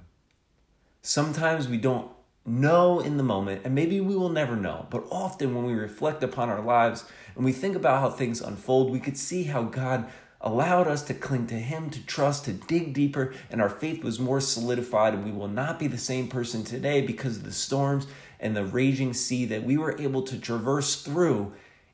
Sometimes 1.02 1.68
we 1.68 1.78
don't 1.78 2.12
know 2.46 3.00
in 3.00 3.18
the 3.18 3.24
moment, 3.24 3.62
and 3.64 3.76
maybe 3.76 4.02
we 4.02 4.16
will 4.16 4.30
never 4.30 4.56
know, 4.56 4.88
but 4.90 5.06
often 5.12 5.54
when 5.54 5.66
we 5.66 5.74
reflect 5.74 6.24
upon 6.24 6.50
our 6.50 6.62
lives 6.62 7.06
and 7.36 7.46
we 7.46 7.52
think 7.52 7.76
about 7.76 8.02
how 8.02 8.10
things 8.10 8.42
unfold, 8.42 8.92
we 8.92 9.00
could 9.00 9.18
see 9.18 9.44
how 9.44 9.64
God 9.64 10.10
allowed 10.42 10.88
us 10.88 11.04
to 11.04 11.14
cling 11.14 11.48
to 11.48 11.56
Him, 11.56 11.90
to 11.92 12.06
trust, 12.06 12.46
to 12.46 12.54
dig 12.54 12.94
deeper, 12.94 13.34
and 13.50 13.62
our 13.62 13.70
faith 13.70 14.04
was 14.04 14.20
more 14.20 14.42
solidified, 14.42 15.14
and 15.14 15.24
we 15.24 15.32
will 15.32 15.48
not 15.48 15.78
be 15.78 15.88
the 15.88 15.98
same 15.98 16.28
person 16.28 16.64
today 16.64 17.02
because 17.02 17.38
of 17.38 17.44
the 17.44 17.52
storms 17.52 18.08
and 18.40 18.56
the 18.56 18.66
raging 18.66 19.14
sea 19.14 19.46
that 19.46 19.64
we 19.64 19.78
were 19.78 20.00
able 20.02 20.24
to 20.24 20.40
traverse 20.40 21.02
through 21.02 21.54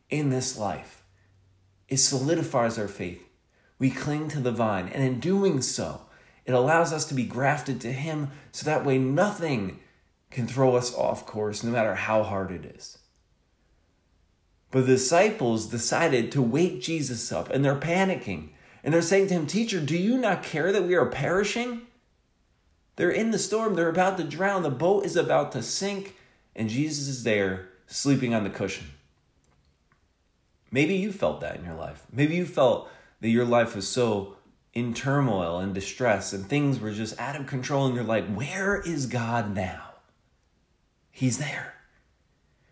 in 0.10 0.30
this 0.30 0.58
life. 0.58 1.04
It 1.90 1.98
solidifies 1.98 2.80
our 2.80 2.88
faith. 2.88 3.24
We 3.80 3.92
cling 3.92 4.30
to 4.30 4.40
the 4.40 4.52
vine, 4.52 4.88
and 4.88 5.04
in 5.04 5.20
doing 5.20 5.62
so, 5.62 6.02
it 6.46 6.54
allows 6.54 6.94
us 6.94 7.04
to 7.06 7.14
be 7.14 7.26
grafted 7.26 7.82
to 7.82 7.92
Him 7.92 8.30
so 8.54 8.66
that 8.66 8.86
way 8.86 8.98
nothing 8.98 9.80
can 10.32 10.48
throw 10.48 10.76
us 10.76 10.94
off 10.94 11.26
course, 11.26 11.64
no 11.64 11.72
matter 11.72 11.96
how 11.96 12.24
hard 12.24 12.52
it 12.52 12.66
is. 12.66 12.98
But 14.72 14.82
the 14.82 14.94
disciples 14.94 15.68
decided 15.68 16.32
to 16.32 16.42
wake 16.42 16.82
Jesus 16.82 17.32
up 17.32 17.50
and 17.50 17.64
they're 17.64 17.80
panicking. 17.80 18.50
And 18.84 18.94
they're 18.94 19.02
saying 19.02 19.28
to 19.28 19.34
him, 19.34 19.48
Teacher, 19.48 19.80
do 19.80 19.98
you 19.98 20.18
not 20.18 20.44
care 20.44 20.72
that 20.72 20.84
we 20.84 20.96
are 20.96 21.06
perishing? 21.06 21.82
They're 22.96 23.12
in 23.12 23.32
the 23.32 23.40
storm, 23.40 23.76
they're 23.76 23.90
about 23.90 24.18
to 24.18 24.24
drown, 24.24 24.64
the 24.64 24.70
boat 24.70 25.06
is 25.06 25.16
about 25.16 25.52
to 25.52 25.62
sink, 25.62 26.16
and 26.56 26.68
Jesus 26.68 27.08
is 27.08 27.24
there 27.24 27.70
sleeping 27.86 28.34
on 28.34 28.44
the 28.44 28.50
cushion. 28.50 28.88
Maybe 30.72 30.96
you 30.96 31.12
felt 31.12 31.42
that 31.42 31.58
in 31.58 31.66
your 31.66 31.76
life. 31.76 32.06
Maybe 32.12 32.36
you 32.36 32.46
felt 32.46 32.90
that 33.22 33.30
your 33.30 33.46
life 33.46 33.76
was 33.76 33.88
so 33.88 34.36
in 34.74 34.94
turmoil 34.94 35.60
and 35.60 35.74
distress 35.74 36.34
and 36.34 36.48
things 36.48 36.80
were 36.80 36.92
just 36.92 37.20
out 37.20 37.36
of 37.36 37.48
control 37.48 37.86
and 37.86 37.96
you're 37.96 38.04
like, 38.04 38.28
where 38.28 38.82
is 38.82 39.06
God 39.06 39.56
now? 39.56 39.87
He's 41.18 41.40
there. 41.40 41.74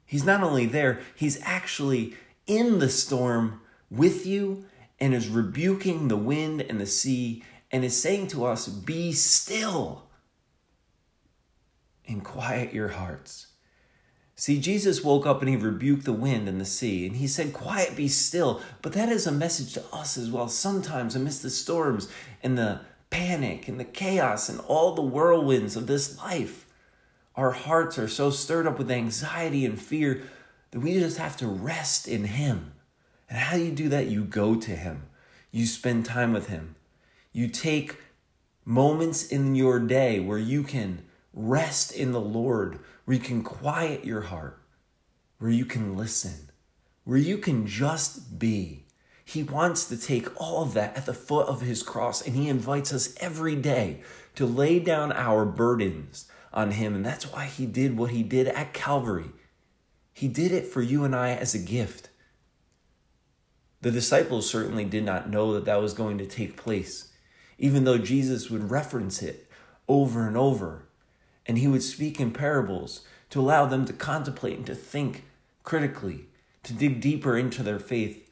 He's 0.06 0.24
not 0.24 0.44
only 0.44 0.68
there, 0.68 1.00
he's 1.16 1.42
actually 1.42 2.14
in 2.46 2.78
the 2.78 2.90
storm 2.90 3.60
with 3.90 4.28
you 4.28 4.66
and 5.00 5.16
is 5.16 5.30
rebuking 5.30 6.10
the 6.10 6.16
wind 6.16 6.62
and 6.62 6.80
the 6.80 6.86
sea 6.86 7.44
and 7.72 7.84
is 7.84 8.00
saying 8.00 8.28
to 8.28 8.46
us, 8.46 8.68
Be 8.68 9.14
still 9.14 10.04
and 12.08 12.24
quiet 12.24 12.72
your 12.72 12.90
hearts. 12.90 13.48
See, 14.36 14.60
Jesus 14.60 15.04
woke 15.04 15.26
up 15.26 15.42
and 15.42 15.50
he 15.50 15.56
rebuked 15.56 16.06
the 16.06 16.14
wind 16.14 16.48
and 16.48 16.62
the 16.62 16.66
sea, 16.66 17.08
and 17.08 17.16
he 17.16 17.26
said, 17.26 17.52
Quiet, 17.52 17.96
be 17.96 18.08
still. 18.08 18.62
But 18.84 18.94
that 18.94 19.10
is 19.10 19.26
a 19.26 19.32
message 19.32 19.74
to 19.74 19.84
us 19.92 20.20
as 20.20 20.30
well. 20.30 20.50
Sometimes, 20.50 21.16
amidst 21.16 21.42
the 21.42 21.50
storms 21.50 22.08
and 22.44 22.56
the 22.56 22.82
panic 23.10 23.68
and 23.68 23.80
the 23.80 23.86
chaos 23.86 24.50
and 24.50 24.60
all 24.68 24.94
the 24.94 25.02
whirlwinds 25.02 25.76
of 25.76 25.88
this 25.88 26.20
life, 26.20 26.65
our 27.36 27.52
hearts 27.52 27.98
are 27.98 28.08
so 28.08 28.30
stirred 28.30 28.68
up 28.68 28.78
with 28.78 28.92
anxiety 28.92 29.66
and 29.66 29.80
fear 29.80 30.24
that 30.72 30.80
we 30.80 30.94
just 30.94 31.18
have 31.18 31.38
to 31.38 31.48
rest 31.48 32.08
in 32.08 32.26
him. 32.26 32.74
And 33.30 33.38
how 33.38 33.58
do 33.58 33.64
you 33.64 33.72
do 33.72 33.90
that? 33.90 34.08
You 34.08 34.24
go 34.24 34.56
to 34.56 34.72
him, 34.72 35.08
you 35.52 35.66
spend 35.66 36.06
time 36.06 36.34
with 36.34 36.48
him, 36.48 36.76
you 37.32 37.48
take 37.48 37.98
moments 38.64 39.28
in 39.28 39.56
your 39.56 39.80
day 39.80 40.20
where 40.20 40.38
you 40.38 40.64
can 40.64 41.04
rest 41.34 41.92
in 41.92 42.12
the 42.12 42.22
Lord 42.22 42.80
where 43.06 43.16
you 43.16 43.24
can 43.24 43.44
quiet 43.44 44.04
your 44.04 44.22
heart, 44.22 44.60
where 45.38 45.52
you 45.52 45.66
can 45.66 45.96
listen, 45.96 46.50
where 47.04 47.18
you 47.18 47.38
can 47.38 47.66
just 47.68 48.38
be. 48.38 48.86
He 49.24 49.44
wants 49.44 49.86
to 49.86 49.98
take 49.98 50.30
all 50.40 50.64
of 50.64 50.74
that 50.74 50.98
at 50.98 51.06
the 51.06 51.14
foot 51.14 51.48
of 51.48 51.62
his 51.62 51.82
cross, 51.82 52.26
and 52.26 52.36
he 52.36 52.50
invites 52.50 52.94
us 52.94 53.16
every 53.20 53.56
day 53.56 54.02
to 54.36 54.46
lay 54.46 54.80
down 54.80 55.12
our 55.12 55.46
burdens 55.46 56.30
on 56.56 56.72
him. 56.72 56.96
And 56.96 57.06
that's 57.06 57.32
why 57.32 57.46
he 57.46 57.66
did 57.66 57.98
what 57.98 58.12
he 58.12 58.24
did 58.24 58.48
at 58.48 58.74
Calvary. 58.74 59.32
He 60.14 60.28
did 60.28 60.52
it 60.52 60.66
for 60.66 60.82
you 60.82 61.04
and 61.04 61.16
I 61.16 61.32
as 61.32 61.54
a 61.54 61.60
gift. 61.60 62.10
The 63.82 63.92
disciples 63.92 64.50
certainly 64.50 64.86
did 64.86 65.04
not 65.04 65.30
know 65.30 65.54
that 65.54 65.66
that 65.66 65.82
was 65.82 65.94
going 65.94 66.18
to 66.18 66.26
take 66.26 66.58
place, 66.58 67.12
even 67.60 67.84
though 67.84 68.00
Jesus 68.00 68.50
would 68.50 68.72
reference 68.72 69.22
it 69.22 69.48
over 69.88 70.26
and 70.26 70.36
over 70.36 70.86
and 71.46 71.58
he 71.58 71.68
would 71.68 71.84
speak 71.84 72.20
in 72.20 72.32
parables 72.32 73.02
to 73.30 73.40
allow 73.40 73.66
them 73.66 73.86
to 73.86 73.94
contemplate 73.94 74.58
and 74.58 74.66
to 74.66 74.76
think 74.76 75.26
critically, 75.64 76.26
to 76.64 76.74
dig 76.74 77.02
deeper 77.02 77.38
into 77.38 77.64
their 77.64 77.80
faith. 77.80 78.30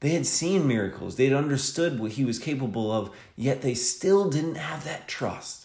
They 0.00 0.10
had 0.10 0.26
seen 0.26 0.66
miracles, 0.66 1.16
they 1.16 1.26
had 1.26 1.36
understood 1.36 2.00
what 2.00 2.12
he 2.12 2.24
was 2.24 2.38
capable 2.38 2.90
of, 2.90 3.10
yet 3.36 3.62
they 3.62 3.74
still 3.74 4.28
didn't 4.28 4.56
have 4.56 4.84
that 4.84 5.06
trust. 5.06 5.61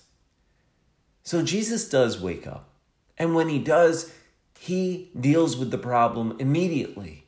So 1.27 1.43
Jesus 1.43 1.89
does 1.89 2.21
wake 2.21 2.47
up. 2.47 2.69
And 3.17 3.35
when 3.35 3.49
he 3.49 3.59
does, 3.59 4.13
he 4.57 5.11
deals 5.19 5.57
with 5.57 5.71
the 5.71 5.77
problem 5.77 6.37
immediately. 6.39 7.25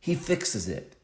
He 0.00 0.14
fixes 0.14 0.70
it. 0.70 0.96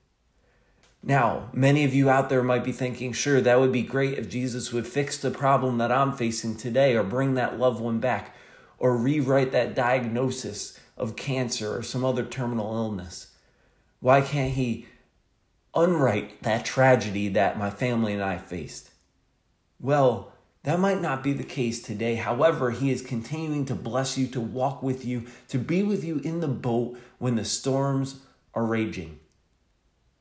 Now, 1.02 1.50
many 1.52 1.84
of 1.84 1.92
you 1.92 2.08
out 2.08 2.30
there 2.30 2.42
might 2.42 2.64
be 2.64 2.72
thinking, 2.72 3.12
sure, 3.12 3.42
that 3.42 3.60
would 3.60 3.70
be 3.70 3.82
great 3.82 4.16
if 4.16 4.30
Jesus 4.30 4.72
would 4.72 4.86
fix 4.86 5.18
the 5.18 5.30
problem 5.30 5.76
that 5.76 5.92
I'm 5.92 6.14
facing 6.14 6.56
today, 6.56 6.96
or 6.96 7.02
bring 7.02 7.34
that 7.34 7.58
loved 7.58 7.82
one 7.82 7.98
back, 7.98 8.34
or 8.78 8.96
rewrite 8.96 9.52
that 9.52 9.74
diagnosis 9.74 10.80
of 10.96 11.16
cancer 11.16 11.76
or 11.76 11.82
some 11.82 12.02
other 12.02 12.24
terminal 12.24 12.74
illness. 12.74 13.26
Why 14.00 14.22
can't 14.22 14.54
He 14.54 14.86
unwrite 15.74 16.42
that 16.44 16.64
tragedy 16.64 17.28
that 17.28 17.58
my 17.58 17.68
family 17.68 18.14
and 18.14 18.22
I 18.22 18.38
faced? 18.38 18.88
Well, 19.78 20.32
that 20.68 20.78
might 20.78 21.00
not 21.00 21.22
be 21.22 21.32
the 21.32 21.42
case 21.42 21.80
today. 21.80 22.16
However, 22.16 22.70
He 22.70 22.90
is 22.90 23.00
continuing 23.00 23.64
to 23.64 23.74
bless 23.74 24.18
you, 24.18 24.26
to 24.28 24.40
walk 24.40 24.82
with 24.82 25.02
you, 25.02 25.24
to 25.48 25.58
be 25.58 25.82
with 25.82 26.04
you 26.04 26.18
in 26.18 26.40
the 26.40 26.48
boat 26.48 26.98
when 27.18 27.36
the 27.36 27.44
storms 27.44 28.20
are 28.52 28.66
raging 28.66 29.18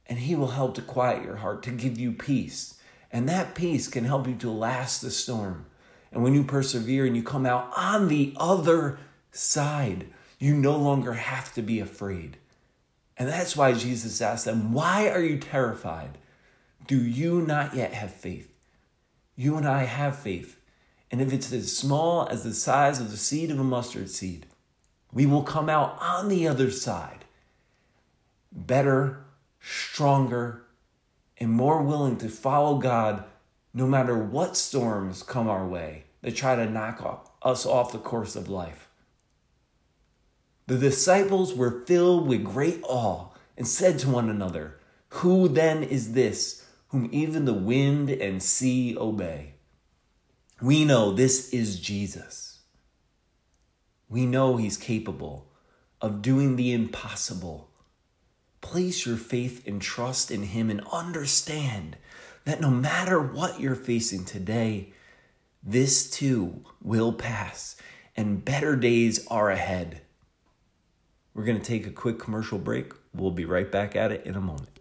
and 0.08 0.20
He 0.20 0.36
will 0.36 0.48
help 0.48 0.75
to 0.75 0.82
quiet 0.82 1.24
your 1.24 1.38
heart, 1.38 1.63
to 1.63 1.72
give 1.72 2.00
you 2.00 2.13
peace. 2.13 2.80
And 3.12 3.27
that 3.27 3.56
peace 3.56 3.88
can 3.88 4.06
help 4.06 4.27
you 4.27 4.36
to 4.36 4.50
last 4.50 5.01
the 5.01 5.12
storm. 5.12 5.66
And 6.12 6.24
when 6.24 6.34
you 6.34 6.44
persevere 6.44 7.06
and 7.06 7.16
you 7.16 7.24
come 7.24 7.46
out 7.46 7.72
on 7.75 8.08
the 8.08 8.34
other 8.38 9.00
side, 9.32 10.08
You 10.39 10.54
no 10.54 10.77
longer 10.77 11.13
have 11.13 11.51
to 11.56 11.63
be 11.63 11.80
afraid. 11.80 12.38
And 13.18 13.27
that's 13.27 13.58
why 13.58 13.74
Jesus 13.74 14.22
asked 14.22 14.46
them, 14.46 14.72
Why 14.72 15.10
are 15.10 15.22
you 15.22 15.39
terrified? 15.39 16.20
Do 16.86 16.98
you 16.98 17.42
not 17.42 17.74
yet 17.74 17.94
have 17.94 18.13
faith? 18.13 18.57
You 19.38 19.56
and 19.56 19.65
I 19.65 19.84
have 19.84 20.17
faith. 20.17 20.60
And 21.10 21.22
if 21.22 21.32
it's 21.32 21.53
as 21.53 21.77
small 21.77 22.27
as 22.27 22.44
the 22.44 22.53
size 22.53 23.00
of 23.00 23.12
the 23.12 23.17
seed 23.17 23.51
of 23.51 23.60
a 23.60 23.63
mustard 23.63 24.10
seed, 24.10 24.48
we 25.13 25.25
will 25.25 25.44
come 25.44 25.70
out 25.70 25.98
on 26.01 26.27
the 26.27 26.48
other 26.48 26.70
side 26.70 27.24
better, 28.51 29.24
stronger, 29.60 30.63
and 31.38 31.51
more 31.51 31.84
willing 31.84 32.17
to 32.17 32.27
follow 32.27 32.79
God 32.79 33.24
no 33.74 33.86
matter 33.86 34.17
what 34.17 34.58
storms 34.58 35.22
come 35.22 35.48
our 35.48 35.65
way 35.65 36.06
that 36.22 36.36
try 36.36 36.56
to 36.56 36.70
knock 36.70 37.29
us 37.44 37.65
off 37.65 37.91
the 37.91 38.00
course 38.00 38.36
of 38.36 38.50
life. 38.50 38.89
The 40.65 40.77
disciples 40.77 41.53
were 41.53 41.86
filled 41.86 42.27
with 42.27 42.44
great 42.44 42.82
awe 42.84 43.27
and 43.56 43.67
said 43.67 44.00
to 44.00 44.10
one 44.10 44.29
another, 44.29 44.79
Who 45.10 45.48
then 45.48 45.84
is 45.84 46.13
this 46.13 46.65
whom 46.89 47.10
even 47.12 47.46
the 47.46 47.53
wind 47.53 48.10
and 48.10 48.41
sea 48.41 48.96
obey? 48.98 49.56
We 50.62 50.86
know 50.86 51.12
this 51.12 51.50
is 51.50 51.79
Jesus. 51.79 52.60
We 54.10 54.25
know 54.25 54.58
he's 54.58 54.77
capable 54.77 55.51
of 56.01 56.22
doing 56.22 56.56
the 56.56 56.72
impossible. 56.72 57.70
Place 58.62 59.06
your 59.06 59.17
faith 59.17 59.67
and 59.67 59.82
trust 59.82 60.32
in 60.32 60.44
him 60.44 60.70
and 60.70 60.82
understand 60.91 61.98
that 62.46 62.62
no 62.62 62.70
matter 62.70 63.22
what 63.22 63.60
you're 63.60 63.75
facing 63.75 64.25
today, 64.25 64.94
this 65.62 66.10
too 66.10 66.63
will 66.82 67.13
pass 67.13 67.75
and 68.15 68.44
better 68.44 68.75
days 68.75 69.25
are 69.27 69.51
ahead. 69.51 70.01
We're 71.34 71.46
going 71.46 71.60
to 71.60 71.63
take 71.63 71.86
a 71.86 71.91
quick 71.91 72.17
commercial 72.17 72.58
break. 72.58 72.94
We'll 73.13 73.32
be 73.32 73.46
right 73.46 73.72
back 73.72 73.96
at 73.96 74.12
it 74.12 74.25
in 74.25 74.36
a 74.36 74.41
moment. 74.41 74.76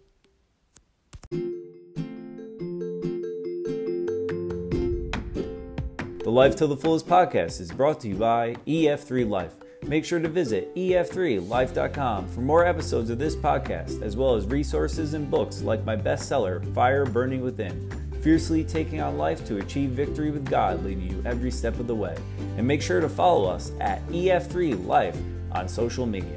The 6.27 6.33
Life 6.33 6.57
to 6.57 6.67
the 6.67 6.75
Fullest 6.75 7.07
podcast 7.07 7.61
is 7.61 7.71
brought 7.71 8.01
to 8.01 8.09
you 8.09 8.15
by 8.15 8.53
EF3 8.67 9.29
Life. 9.29 9.53
Make 9.83 10.03
sure 10.03 10.19
to 10.19 10.27
visit 10.27 10.75
ef3life.com 10.75 12.27
for 12.27 12.41
more 12.41 12.65
episodes 12.65 13.09
of 13.09 13.17
this 13.17 13.33
podcast, 13.33 14.01
as 14.01 14.17
well 14.17 14.35
as 14.35 14.45
resources 14.45 15.13
and 15.13 15.31
books 15.31 15.61
like 15.61 15.85
my 15.85 15.95
bestseller, 15.95 16.61
Fire 16.73 17.05
Burning 17.05 17.39
Within, 17.39 17.89
fiercely 18.21 18.65
taking 18.65 18.99
on 18.99 19.17
life 19.17 19.45
to 19.45 19.59
achieve 19.59 19.91
victory 19.91 20.29
with 20.29 20.49
God, 20.49 20.83
leading 20.83 21.09
you 21.09 21.23
every 21.25 21.49
step 21.49 21.79
of 21.79 21.87
the 21.87 21.95
way. 21.95 22.17
And 22.57 22.67
make 22.67 22.81
sure 22.81 22.99
to 22.99 23.07
follow 23.07 23.49
us 23.49 23.71
at 23.79 24.05
EF3 24.07 24.85
Life 24.85 25.17
on 25.53 25.69
social 25.69 26.05
media. 26.05 26.36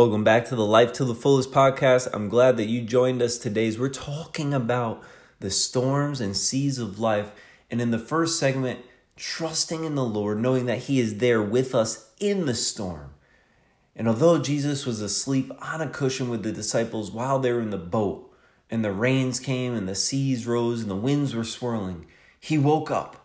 Welcome 0.00 0.24
back 0.24 0.46
to 0.46 0.56
the 0.56 0.64
Life 0.64 0.94
to 0.94 1.04
the 1.04 1.14
Fullest 1.14 1.52
podcast. 1.52 2.08
I'm 2.14 2.30
glad 2.30 2.56
that 2.56 2.70
you 2.70 2.80
joined 2.80 3.20
us 3.20 3.36
today. 3.36 3.70
We're 3.76 3.90
talking 3.90 4.54
about 4.54 5.04
the 5.40 5.50
storms 5.50 6.22
and 6.22 6.34
seas 6.34 6.78
of 6.78 6.98
life. 6.98 7.32
And 7.70 7.82
in 7.82 7.90
the 7.90 7.98
first 7.98 8.38
segment, 8.38 8.80
trusting 9.16 9.84
in 9.84 9.96
the 9.96 10.04
Lord, 10.04 10.40
knowing 10.40 10.64
that 10.64 10.84
He 10.84 11.00
is 11.00 11.18
there 11.18 11.42
with 11.42 11.74
us 11.74 12.12
in 12.18 12.46
the 12.46 12.54
storm. 12.54 13.10
And 13.94 14.08
although 14.08 14.38
Jesus 14.38 14.86
was 14.86 15.02
asleep 15.02 15.52
on 15.60 15.82
a 15.82 15.90
cushion 15.90 16.30
with 16.30 16.44
the 16.44 16.52
disciples 16.52 17.10
while 17.10 17.38
they 17.38 17.52
were 17.52 17.60
in 17.60 17.68
the 17.68 17.76
boat, 17.76 18.34
and 18.70 18.82
the 18.82 18.92
rains 18.92 19.38
came 19.38 19.74
and 19.74 19.86
the 19.86 19.94
seas 19.94 20.46
rose 20.46 20.80
and 20.80 20.90
the 20.90 20.96
winds 20.96 21.34
were 21.34 21.44
swirling, 21.44 22.06
he 22.40 22.56
woke 22.56 22.90
up 22.90 23.20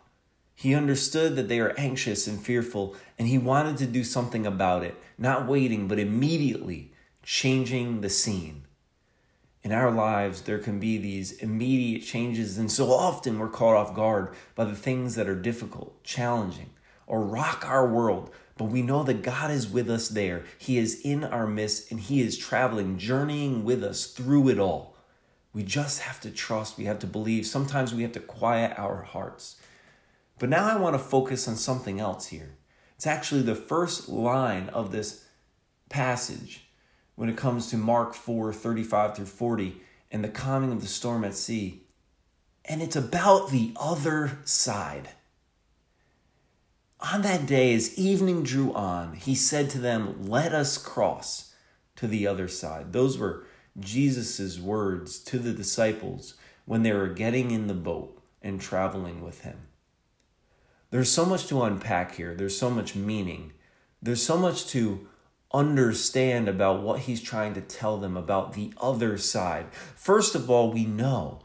he 0.56 0.74
understood 0.74 1.36
that 1.36 1.50
they 1.50 1.60
are 1.60 1.78
anxious 1.78 2.28
and 2.28 2.42
fearful, 2.42 2.96
and 3.20 3.28
he 3.28 3.38
wanted 3.38 3.76
to 3.78 3.86
do 3.86 4.06
something 4.06 4.48
about 4.48 4.84
it, 4.84 4.96
not 5.18 5.48
waiting, 5.48 5.88
but 5.88 6.00
immediately 6.00 6.92
changing 7.24 8.02
the 8.02 8.10
scene. 8.10 8.66
In 9.64 9.72
our 9.72 9.90
lives, 9.90 10.42
there 10.42 10.60
can 10.60 10.80
be 10.80 10.98
these 10.98 11.32
immediate 11.32 12.04
changes, 12.04 12.58
and 12.58 12.72
so 12.72 12.92
often 12.92 13.40
we're 13.40 13.50
caught 13.50 13.76
off 13.76 13.96
guard 13.96 14.36
by 14.54 14.66
the 14.66 14.76
things 14.76 15.16
that 15.16 15.28
are 15.28 15.36
difficult, 15.36 16.04
challenging, 16.04 16.70
or 17.08 17.24
rock 17.24 17.66
our 17.68 17.88
world. 17.88 18.30
But 18.58 18.66
we 18.66 18.84
know 18.84 19.04
that 19.04 19.24
God 19.24 19.50
is 19.50 19.68
with 19.68 19.90
us 19.90 20.08
there. 20.08 20.44
He 20.60 20.78
is 20.78 21.02
in 21.02 21.24
our 21.24 21.48
midst, 21.48 21.90
and 21.90 22.00
He 22.00 22.22
is 22.22 22.38
traveling, 22.38 22.98
journeying 22.98 23.64
with 23.64 23.84
us 23.84 24.06
through 24.06 24.50
it 24.50 24.60
all. 24.60 24.96
We 25.52 25.64
just 25.64 26.02
have 26.02 26.22
to 26.22 26.32
trust, 26.32 26.78
we 26.78 26.86
have 26.86 27.00
to 27.00 27.08
believe. 27.08 27.48
Sometimes 27.48 27.94
we 27.94 28.04
have 28.04 28.12
to 28.12 28.20
quiet 28.20 28.78
our 28.78 29.02
hearts. 29.02 29.56
But 30.38 30.50
now 30.50 30.66
I 30.66 30.76
want 30.76 30.96
to 30.96 31.00
focus 31.00 31.48
on 31.48 31.56
something 31.56 32.00
else 32.00 32.28
here. 32.28 32.55
It's 32.96 33.08
actually 33.08 33.42
the 33.42 33.56
first 33.56 34.08
line 34.10 34.70
of 34.70 34.92
this 34.92 35.26
passage 35.90 36.68
when 37.16 37.30
it 37.30 37.38
comes 37.38 37.70
to 37.70 37.78
Mark 37.78 38.14
4 38.14 38.54
35 38.54 39.16
through 39.16 39.26
40 39.26 39.82
and 40.12 40.24
the 40.24 40.30
calming 40.30 40.72
of 40.72 40.82
the 40.82 40.88
storm 40.88 41.24
at 41.24 41.36
sea. 41.36 41.84
And 42.64 42.82
it's 42.82 42.96
about 42.96 43.52
the 43.52 43.74
other 43.76 44.40
side. 44.44 45.10
On 47.14 47.22
that 47.22 47.46
day, 47.46 47.74
as 47.74 47.98
evening 48.00 48.44
drew 48.44 48.74
on, 48.74 49.14
he 49.14 49.36
said 49.36 49.70
to 49.72 49.80
them, 49.80 50.28
Let 50.28 50.54
us 50.54 50.78
cross 50.78 51.54
to 51.98 52.08
the 52.08 52.26
other 52.26 52.48
side. 52.48 52.94
Those 52.94 53.18
were 53.18 53.46
Jesus' 53.80 54.60
words 54.60 55.20
to 55.20 55.38
the 55.38 55.52
disciples 55.52 56.36
when 56.66 56.84
they 56.84 56.94
were 56.94 57.10
getting 57.10 57.52
in 57.52 57.68
the 57.68 57.74
boat 57.74 58.20
and 58.42 58.60
traveling 58.60 59.22
with 59.22 59.42
him. 59.42 59.68
There's 60.92 61.12
so 61.12 61.26
much 61.26 61.48
to 61.48 61.64
unpack 61.64 62.16
here. 62.16 62.36
There's 62.36 62.58
so 62.58 62.70
much 62.70 62.96
meaning. 62.96 63.54
There's 64.02 64.24
so 64.24 64.38
much 64.38 64.68
to 64.68 65.08
understand 65.54 66.48
about 66.48 66.82
what 66.82 67.02
he's 67.02 67.22
trying 67.22 67.54
to 67.54 67.62
tell 67.62 67.98
them 67.98 68.18
about 68.18 68.54
the 68.54 68.74
other 68.78 69.18
side. 69.18 69.68
First 69.96 70.36
of 70.36 70.50
all, 70.50 70.72
we 70.72 70.86
know 70.86 71.40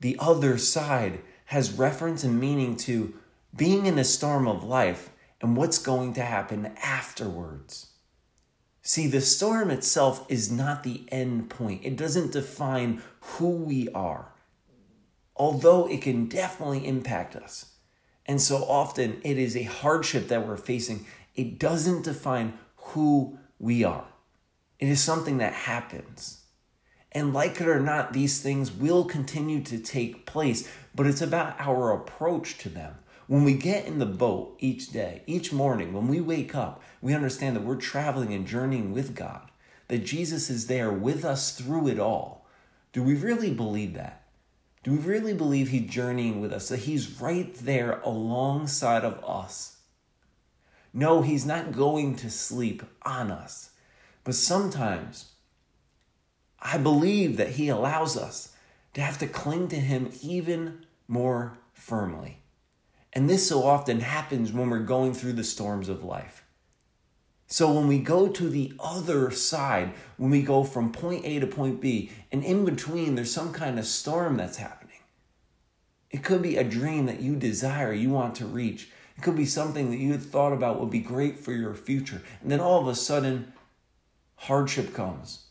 the 0.00 0.16
other 0.18 0.58
side 0.58 1.20
has 1.46 1.72
reference 1.72 2.24
and 2.24 2.40
meaning 2.40 2.76
to 2.76 3.14
being 3.56 3.86
in 3.86 3.98
a 3.98 4.04
storm 4.04 4.46
of 4.46 4.64
life 4.64 5.10
and 5.40 5.56
what's 5.56 5.78
going 5.78 6.14
to 6.14 6.22
happen 6.22 6.72
afterwards. 6.82 7.88
See, 8.82 9.06
the 9.06 9.20
storm 9.20 9.70
itself 9.70 10.24
is 10.30 10.50
not 10.50 10.82
the 10.82 11.04
end 11.08 11.50
point, 11.50 11.84
it 11.84 11.96
doesn't 11.96 12.32
define 12.32 13.02
who 13.20 13.50
we 13.50 13.88
are, 13.90 14.32
although 15.36 15.86
it 15.86 16.02
can 16.02 16.26
definitely 16.26 16.86
impact 16.86 17.36
us. 17.36 17.74
And 18.28 18.40
so 18.42 18.58
often 18.64 19.20
it 19.24 19.38
is 19.38 19.56
a 19.56 19.62
hardship 19.62 20.28
that 20.28 20.46
we're 20.46 20.58
facing. 20.58 21.06
It 21.34 21.58
doesn't 21.58 22.04
define 22.04 22.58
who 22.76 23.38
we 23.58 23.82
are, 23.82 24.04
it 24.78 24.88
is 24.88 25.00
something 25.00 25.38
that 25.38 25.52
happens. 25.52 26.44
And 27.10 27.32
like 27.32 27.58
it 27.60 27.66
or 27.66 27.80
not, 27.80 28.12
these 28.12 28.42
things 28.42 28.70
will 28.70 29.04
continue 29.04 29.62
to 29.62 29.78
take 29.78 30.26
place, 30.26 30.70
but 30.94 31.06
it's 31.06 31.22
about 31.22 31.58
our 31.58 31.90
approach 31.90 32.58
to 32.58 32.68
them. 32.68 32.96
When 33.26 33.44
we 33.44 33.54
get 33.54 33.86
in 33.86 33.98
the 33.98 34.06
boat 34.06 34.56
each 34.58 34.90
day, 34.92 35.22
each 35.26 35.52
morning, 35.52 35.94
when 35.94 36.06
we 36.06 36.20
wake 36.20 36.54
up, 36.54 36.82
we 37.00 37.14
understand 37.14 37.56
that 37.56 37.64
we're 37.64 37.76
traveling 37.76 38.34
and 38.34 38.46
journeying 38.46 38.92
with 38.92 39.14
God, 39.14 39.50
that 39.88 40.04
Jesus 40.04 40.50
is 40.50 40.66
there 40.66 40.92
with 40.92 41.24
us 41.24 41.52
through 41.56 41.88
it 41.88 41.98
all. 41.98 42.46
Do 42.92 43.02
we 43.02 43.14
really 43.14 43.52
believe 43.52 43.94
that? 43.94 44.27
Do 44.88 44.94
we 44.94 45.00
really 45.00 45.34
believe 45.34 45.68
He's 45.68 45.90
journeying 45.90 46.40
with 46.40 46.50
us, 46.50 46.70
that 46.70 46.78
He's 46.78 47.20
right 47.20 47.54
there 47.56 48.00
alongside 48.04 49.04
of 49.04 49.22
us? 49.22 49.76
No, 50.94 51.20
He's 51.20 51.44
not 51.44 51.72
going 51.72 52.16
to 52.16 52.30
sleep 52.30 52.82
on 53.02 53.30
us. 53.30 53.72
But 54.24 54.34
sometimes 54.34 55.32
I 56.58 56.78
believe 56.78 57.36
that 57.36 57.50
He 57.50 57.68
allows 57.68 58.16
us 58.16 58.56
to 58.94 59.02
have 59.02 59.18
to 59.18 59.26
cling 59.26 59.68
to 59.68 59.76
Him 59.76 60.10
even 60.22 60.86
more 61.06 61.58
firmly. 61.74 62.38
And 63.12 63.28
this 63.28 63.46
so 63.46 63.64
often 63.64 64.00
happens 64.00 64.54
when 64.54 64.70
we're 64.70 64.78
going 64.78 65.12
through 65.12 65.34
the 65.34 65.44
storms 65.44 65.90
of 65.90 66.02
life. 66.02 66.46
So 67.46 67.70
when 67.70 67.88
we 67.88 67.98
go 67.98 68.28
to 68.28 68.48
the 68.48 68.72
other 68.80 69.30
side, 69.32 69.92
when 70.16 70.30
we 70.30 70.40
go 70.40 70.64
from 70.64 70.92
point 70.92 71.26
A 71.26 71.40
to 71.40 71.46
point 71.46 71.82
B, 71.82 72.10
and 72.32 72.42
in 72.42 72.64
between 72.64 73.16
there's 73.16 73.32
some 73.32 73.52
kind 73.52 73.78
of 73.78 73.84
storm 73.84 74.38
that's 74.38 74.56
happening. 74.56 74.77
It 76.10 76.24
could 76.24 76.42
be 76.42 76.56
a 76.56 76.64
dream 76.64 77.06
that 77.06 77.20
you 77.20 77.36
desire, 77.36 77.92
you 77.92 78.10
want 78.10 78.34
to 78.36 78.46
reach. 78.46 78.90
It 79.16 79.22
could 79.22 79.36
be 79.36 79.46
something 79.46 79.90
that 79.90 79.98
you 79.98 80.12
had 80.12 80.22
thought 80.22 80.52
about 80.52 80.80
would 80.80 80.90
be 80.90 81.00
great 81.00 81.38
for 81.38 81.52
your 81.52 81.74
future. 81.74 82.22
And 82.40 82.50
then 82.50 82.60
all 82.60 82.80
of 82.80 82.88
a 82.88 82.94
sudden, 82.94 83.52
hardship 84.36 84.94
comes. 84.94 85.46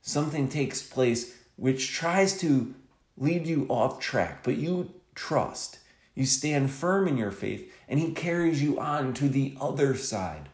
Something 0.00 0.48
takes 0.48 0.82
place 0.82 1.36
which 1.56 1.92
tries 1.92 2.38
to 2.40 2.74
lead 3.18 3.46
you 3.46 3.66
off 3.68 4.00
track, 4.00 4.42
but 4.42 4.56
you 4.56 4.94
trust. 5.14 5.78
You 6.14 6.24
stand 6.24 6.70
firm 6.70 7.06
in 7.06 7.18
your 7.18 7.30
faith, 7.30 7.70
and 7.88 8.00
He 8.00 8.12
carries 8.12 8.62
you 8.62 8.80
on 8.80 9.12
to 9.14 9.28
the 9.28 9.56
other 9.60 9.94
side. 9.96 10.48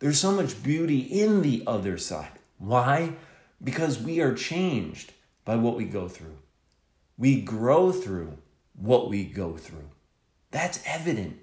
There's 0.00 0.18
so 0.18 0.32
much 0.32 0.62
beauty 0.62 0.98
in 0.98 1.42
the 1.42 1.62
other 1.66 1.96
side. 1.98 2.32
Why? 2.58 3.12
Because 3.62 4.00
we 4.00 4.20
are 4.20 4.34
changed 4.34 5.12
by 5.44 5.56
what 5.56 5.76
we 5.76 5.84
go 5.84 6.08
through. 6.08 6.38
We 7.16 7.40
grow 7.40 7.92
through 7.92 8.38
what 8.74 9.08
we 9.08 9.24
go 9.24 9.56
through. 9.56 9.90
That's 10.50 10.82
evident. 10.86 11.38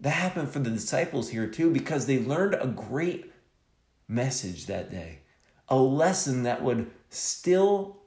That 0.00 0.10
happened 0.10 0.50
for 0.50 0.60
the 0.60 0.70
disciples 0.70 1.30
here 1.30 1.46
too 1.46 1.70
because 1.70 2.06
they 2.06 2.18
learned 2.18 2.54
a 2.54 2.68
great 2.68 3.32
message 4.06 4.66
that 4.66 4.90
day, 4.90 5.20
a 5.68 5.76
lesson 5.76 6.44
that 6.44 6.62
would 6.62 6.90
still 7.10 7.98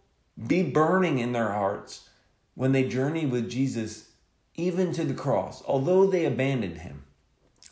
be 0.48 0.64
burning 0.64 1.20
in 1.20 1.34
their 1.34 1.52
hearts 1.52 2.10
when 2.56 2.72
they 2.72 2.88
journeyed 2.88 3.32
with 3.32 3.50
Jesus 3.50 4.10
even 4.56 4.92
to 4.94 5.04
the 5.04 5.14
cross. 5.14 5.64
Although 5.66 6.08
they 6.08 6.26
abandoned 6.26 6.80
him, 6.80 7.04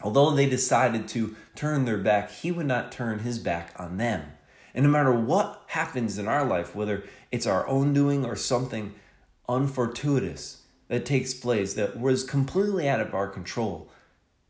although 0.01 0.31
they 0.31 0.49
decided 0.49 1.07
to 1.09 1.35
turn 1.55 1.85
their 1.85 1.97
back, 1.97 2.31
he 2.31 2.51
would 2.51 2.65
not 2.65 2.91
turn 2.91 3.19
his 3.19 3.39
back 3.39 3.73
on 3.77 3.97
them. 3.97 4.33
And 4.73 4.85
no 4.85 4.91
matter 4.91 5.13
what 5.13 5.63
happens 5.67 6.17
in 6.17 6.27
our 6.27 6.45
life, 6.45 6.75
whether 6.75 7.03
it's 7.31 7.47
our 7.47 7.67
own 7.67 7.93
doing 7.93 8.25
or 8.25 8.35
something 8.35 8.93
unfortuitous 9.47 10.58
that 10.89 11.05
takes 11.05 11.33
place 11.33 11.73
that 11.75 11.97
was 11.97 12.23
completely 12.23 12.89
out 12.89 12.99
of 12.99 13.13
our 13.13 13.27
control, 13.27 13.89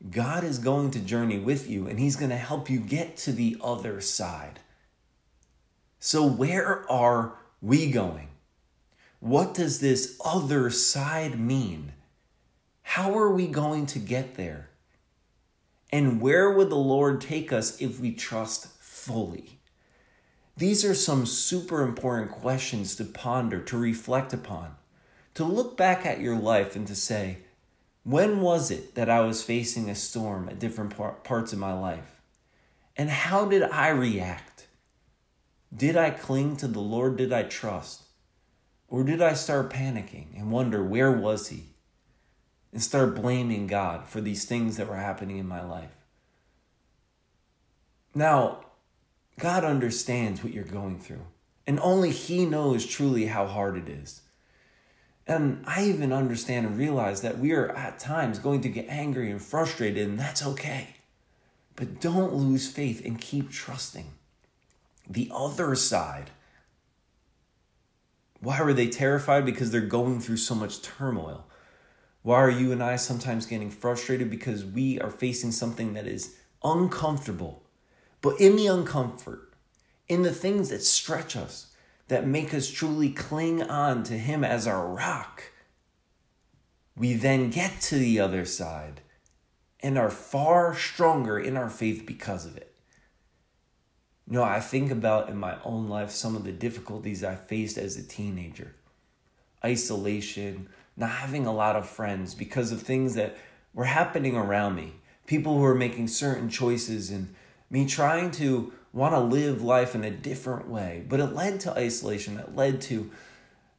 God 0.09 0.43
is 0.43 0.57
going 0.57 0.89
to 0.91 0.99
journey 0.99 1.37
with 1.37 1.69
you 1.69 1.87
and 1.87 1.99
He's 1.99 2.15
going 2.15 2.31
to 2.31 2.37
help 2.37 2.69
you 2.69 2.79
get 2.79 3.15
to 3.17 3.31
the 3.31 3.57
other 3.61 4.01
side. 4.01 4.61
So, 5.99 6.25
where 6.25 6.89
are 6.89 7.35
we 7.61 7.91
going? 7.91 8.29
What 9.19 9.53
does 9.53 9.81
this 9.81 10.17
other 10.23 10.69
side 10.69 11.37
mean? 11.37 11.91
How 12.81 13.17
are 13.17 13.31
we 13.31 13.47
going 13.47 13.85
to 13.87 13.99
get 13.99 14.35
there? 14.35 14.69
And 15.91 16.21
where 16.21 16.51
would 16.51 16.69
the 16.69 16.75
Lord 16.75 17.19
take 17.19 17.51
us 17.51 17.81
if 17.81 17.99
we 17.99 18.13
trust 18.13 18.67
fully? 18.81 19.59
These 20.55 20.85
are 20.85 20.95
some 20.95 21.25
super 21.25 21.83
important 21.83 22.31
questions 22.31 22.95
to 22.95 23.05
ponder, 23.05 23.61
to 23.63 23.77
reflect 23.77 24.33
upon, 24.33 24.75
to 25.39 25.45
look 25.45 25.77
back 25.77 26.05
at 26.05 26.19
your 26.19 26.35
life 26.35 26.75
and 26.75 26.85
to 26.85 26.93
say, 26.93 27.37
when 28.03 28.41
was 28.41 28.71
it 28.71 28.95
that 28.95 29.09
I 29.09 29.21
was 29.21 29.41
facing 29.41 29.89
a 29.89 29.95
storm 29.95 30.49
at 30.49 30.59
different 30.59 30.93
parts 31.23 31.53
of 31.53 31.59
my 31.59 31.71
life? 31.71 32.19
And 32.97 33.09
how 33.09 33.45
did 33.45 33.63
I 33.63 33.87
react? 33.87 34.67
Did 35.73 35.95
I 35.95 36.09
cling 36.09 36.57
to 36.57 36.67
the 36.67 36.81
Lord? 36.81 37.15
Did 37.15 37.31
I 37.31 37.43
trust? 37.43 38.03
Or 38.89 39.05
did 39.05 39.21
I 39.21 39.31
start 39.31 39.69
panicking 39.69 40.37
and 40.37 40.51
wonder, 40.51 40.83
where 40.83 41.09
was 41.13 41.47
He? 41.47 41.67
And 42.73 42.83
start 42.83 43.15
blaming 43.15 43.65
God 43.65 44.09
for 44.09 44.19
these 44.19 44.43
things 44.43 44.75
that 44.75 44.89
were 44.89 44.97
happening 44.97 45.37
in 45.37 45.47
my 45.47 45.63
life. 45.63 45.95
Now, 48.13 48.65
God 49.39 49.63
understands 49.63 50.43
what 50.43 50.51
you're 50.51 50.65
going 50.65 50.99
through, 50.99 51.27
and 51.65 51.79
only 51.79 52.11
He 52.11 52.45
knows 52.45 52.85
truly 52.85 53.27
how 53.27 53.47
hard 53.47 53.77
it 53.77 53.87
is. 53.87 54.23
And 55.29 55.63
I 55.65 55.85
even 55.85 56.11
understand 56.11 56.65
and 56.65 56.77
realize 56.77 57.21
that 57.21 57.39
we 57.39 57.53
are 57.53 57.69
at 57.69 57.99
times 57.99 58.39
going 58.39 58.59
to 58.61 58.69
get 58.69 58.87
angry 58.89 59.31
and 59.31 59.41
frustrated, 59.41 60.05
and 60.05 60.19
that's 60.19 60.45
okay. 60.45 60.95
But 61.77 62.01
don't 62.01 62.33
lose 62.33 62.69
faith 62.69 63.05
and 63.05 63.21
keep 63.21 63.49
trusting. 63.49 64.07
The 65.07 65.31
other 65.33 65.75
side. 65.75 66.31
Why 68.41 68.61
were 68.61 68.73
they 68.73 68.89
terrified? 68.89 69.45
Because 69.45 69.71
they're 69.71 69.81
going 69.81 70.19
through 70.19 70.37
so 70.37 70.55
much 70.55 70.81
turmoil. 70.81 71.45
Why 72.23 72.37
are 72.37 72.49
you 72.49 72.73
and 72.73 72.83
I 72.83 72.97
sometimes 72.97 73.45
getting 73.45 73.71
frustrated? 73.71 74.29
Because 74.29 74.65
we 74.65 74.99
are 74.99 75.09
facing 75.09 75.51
something 75.51 75.93
that 75.93 76.07
is 76.07 76.35
uncomfortable 76.63 77.63
but 78.21 78.39
in 78.39 78.55
the 78.55 78.65
uncomfort, 78.65 79.45
in 80.07 80.23
the 80.23 80.33
things 80.33 80.69
that 80.69 80.83
stretch 80.83 81.35
us, 81.35 81.68
that 82.09 82.27
make 82.27 82.53
us 82.53 82.69
truly 82.69 83.09
cling 83.09 83.63
on 83.63 84.03
to 84.03 84.17
Him 84.17 84.43
as 84.43 84.67
our 84.67 84.87
rock, 84.87 85.51
we 86.97 87.13
then 87.13 87.49
get 87.49 87.79
to 87.81 87.95
the 87.95 88.19
other 88.19 88.45
side 88.45 89.01
and 89.79 89.97
are 89.97 90.09
far 90.09 90.75
stronger 90.75 91.39
in 91.39 91.55
our 91.55 91.69
faith 91.69 92.03
because 92.05 92.45
of 92.45 92.57
it. 92.57 92.75
You 94.27 94.33
know, 94.33 94.43
I 94.43 94.59
think 94.59 94.91
about 94.91 95.29
in 95.29 95.37
my 95.37 95.57
own 95.63 95.87
life 95.87 96.11
some 96.11 96.35
of 96.35 96.43
the 96.43 96.51
difficulties 96.51 97.23
I 97.23 97.35
faced 97.35 97.77
as 97.77 97.95
a 97.95 98.03
teenager. 98.03 98.75
Isolation, 99.63 100.67
not 100.97 101.11
having 101.11 101.45
a 101.45 101.53
lot 101.53 101.75
of 101.75 101.87
friends 101.87 102.35
because 102.35 102.71
of 102.71 102.81
things 102.81 103.15
that 103.15 103.37
were 103.73 103.85
happening 103.85 104.35
around 104.35 104.75
me, 104.75 104.95
people 105.25 105.55
who 105.55 105.61
were 105.61 105.75
making 105.75 106.07
certain 106.07 106.49
choices 106.49 107.11
and 107.11 107.33
me 107.69 107.85
trying 107.85 108.31
to 108.31 108.73
want 108.93 109.13
to 109.13 109.19
live 109.19 109.61
life 109.61 109.95
in 109.95 110.03
a 110.03 110.11
different 110.11 110.67
way. 110.67 111.05
But 111.07 111.19
it 111.19 111.33
led 111.33 111.59
to 111.61 111.77
isolation, 111.77 112.37
it 112.37 112.55
led 112.55 112.81
to 112.81 113.11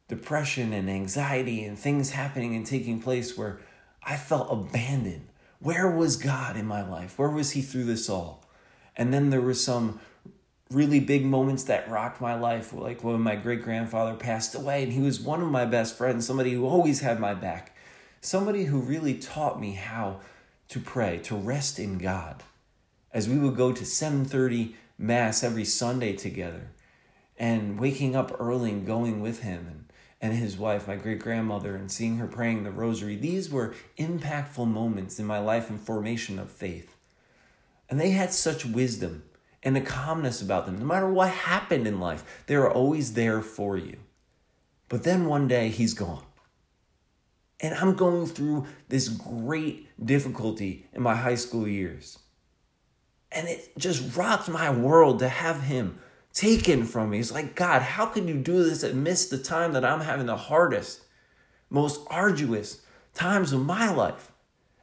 depression 0.07 0.73
and 0.73 0.89
anxiety 0.89 1.63
and 1.63 1.77
things 1.77 2.11
happening 2.11 2.55
and 2.55 2.65
taking 2.65 3.01
place 3.01 3.37
where 3.37 3.59
I 4.03 4.17
felt 4.17 4.51
abandoned. 4.51 5.27
Where 5.59 5.89
was 5.89 6.17
God 6.17 6.57
in 6.57 6.65
my 6.65 6.87
life? 6.87 7.17
Where 7.19 7.29
was 7.29 7.51
He 7.51 7.61
through 7.61 7.85
this 7.85 8.09
all? 8.09 8.43
And 8.97 9.13
then 9.13 9.29
there 9.29 9.41
were 9.41 9.53
some 9.53 9.99
really 10.69 10.99
big 10.99 11.25
moments 11.25 11.63
that 11.63 11.89
rocked 11.89 12.21
my 12.21 12.33
life, 12.33 12.73
like 12.73 13.03
when 13.03 13.21
my 13.21 13.35
great 13.35 13.61
grandfather 13.61 14.15
passed 14.15 14.55
away, 14.55 14.83
and 14.83 14.93
he 14.93 15.01
was 15.01 15.19
one 15.19 15.41
of 15.41 15.49
my 15.49 15.65
best 15.65 15.97
friends, 15.97 16.25
somebody 16.25 16.53
who 16.53 16.65
always 16.65 17.01
had 17.01 17.19
my 17.19 17.33
back, 17.33 17.75
somebody 18.21 18.65
who 18.65 18.79
really 18.79 19.15
taught 19.15 19.59
me 19.59 19.73
how 19.73 20.21
to 20.69 20.79
pray, 20.79 21.17
to 21.19 21.35
rest 21.35 21.77
in 21.77 21.97
God 21.97 22.43
as 23.13 23.27
we 23.27 23.37
would 23.37 23.57
go 23.57 23.73
to 23.73 23.83
7:30 23.83 24.75
mass 25.01 25.43
every 25.43 25.65
Sunday 25.65 26.13
together 26.13 26.71
and 27.37 27.79
waking 27.79 28.15
up 28.15 28.35
early 28.39 28.71
and 28.71 28.85
going 28.85 29.19
with 29.19 29.41
him 29.41 29.65
and, 29.67 29.93
and 30.21 30.37
his 30.37 30.57
wife, 30.57 30.87
my 30.87 30.95
great 30.95 31.19
grandmother, 31.19 31.75
and 31.75 31.91
seeing 31.91 32.17
her 32.17 32.27
praying 32.27 32.63
the 32.63 32.71
rosary. 32.71 33.15
These 33.15 33.49
were 33.49 33.73
impactful 33.97 34.67
moments 34.67 35.19
in 35.19 35.25
my 35.25 35.39
life 35.39 35.69
and 35.69 35.79
formation 35.79 36.37
of 36.37 36.51
faith. 36.51 36.95
And 37.89 37.99
they 37.99 38.11
had 38.11 38.31
such 38.31 38.65
wisdom 38.65 39.23
and 39.63 39.75
a 39.75 39.81
calmness 39.81 40.41
about 40.41 40.65
them. 40.65 40.79
No 40.79 40.85
matter 40.85 41.09
what 41.09 41.29
happened 41.29 41.87
in 41.87 41.99
life, 41.99 42.43
they 42.45 42.55
were 42.55 42.71
always 42.71 43.13
there 43.13 43.41
for 43.41 43.77
you. 43.77 43.97
But 44.87 45.03
then 45.03 45.25
one 45.25 45.47
day 45.47 45.69
he's 45.69 45.93
gone. 45.93 46.23
And 47.59 47.75
I'm 47.75 47.95
going 47.95 48.27
through 48.27 48.67
this 48.89 49.07
great 49.07 49.87
difficulty 50.03 50.87
in 50.93 51.01
my 51.01 51.15
high 51.15 51.35
school 51.35 51.67
years. 51.67 52.19
And 53.31 53.47
it 53.47 53.77
just 53.77 54.15
rocked 54.15 54.49
my 54.49 54.69
world 54.69 55.19
to 55.19 55.29
have 55.29 55.63
him 55.63 55.99
taken 56.33 56.85
from 56.85 57.09
me. 57.09 57.19
It's 57.19 57.31
like, 57.31 57.55
God, 57.55 57.81
how 57.81 58.05
can 58.05 58.27
you 58.27 58.35
do 58.35 58.63
this 58.63 58.83
miss 58.93 59.29
the 59.29 59.37
time 59.37 59.73
that 59.73 59.85
I'm 59.85 60.01
having 60.01 60.25
the 60.25 60.35
hardest, 60.35 61.01
most 61.69 62.01
arduous 62.07 62.81
times 63.13 63.53
of 63.53 63.65
my 63.65 63.91
life? 63.91 64.31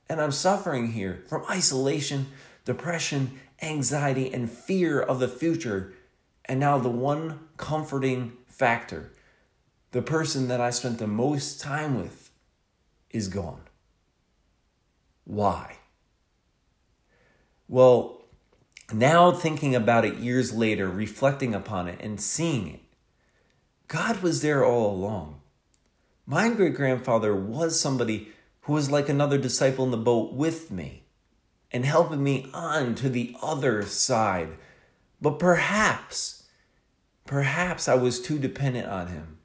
And 0.08 0.20
I'm 0.20 0.32
suffering 0.32 0.92
here 0.92 1.22
from 1.28 1.44
isolation, 1.50 2.28
depression, 2.64 3.38
anxiety, 3.60 4.32
and 4.32 4.50
fear 4.50 5.00
of 5.00 5.20
the 5.20 5.28
future. 5.28 5.92
And 6.46 6.58
now 6.58 6.78
the 6.78 6.88
one 6.88 7.40
comforting 7.58 8.32
factor, 8.46 9.12
the 9.90 10.00
person 10.00 10.48
that 10.48 10.60
I 10.60 10.70
spent 10.70 10.98
the 10.98 11.06
most 11.06 11.60
time 11.60 12.00
with, 12.00 12.30
is 13.10 13.28
gone. 13.28 13.62
Why? 15.24 15.76
Well, 17.68 18.17
now 18.92 19.32
thinking 19.32 19.74
about 19.74 20.04
it 20.04 20.16
years 20.16 20.52
later, 20.52 20.88
reflecting 20.88 21.54
upon 21.54 21.88
it 21.88 22.00
and 22.00 22.20
seeing 22.20 22.68
it, 22.68 22.80
God 23.86 24.22
was 24.22 24.42
there 24.42 24.64
all 24.64 24.94
along. 24.94 25.40
My 26.26 26.48
great 26.50 26.74
grandfather 26.74 27.34
was 27.34 27.80
somebody 27.80 28.28
who 28.62 28.74
was 28.74 28.90
like 28.90 29.08
another 29.08 29.38
disciple 29.38 29.84
in 29.84 29.90
the 29.90 29.96
boat 29.96 30.34
with 30.34 30.70
me 30.70 31.04
and 31.70 31.84
helping 31.84 32.22
me 32.22 32.48
on 32.52 32.94
to 32.96 33.08
the 33.08 33.34
other 33.42 33.82
side. 33.84 34.50
But 35.20 35.38
perhaps, 35.38 36.44
perhaps 37.26 37.88
I 37.88 37.94
was 37.94 38.20
too 38.20 38.38
dependent 38.38 38.86
on 38.88 39.08
him. 39.08 39.38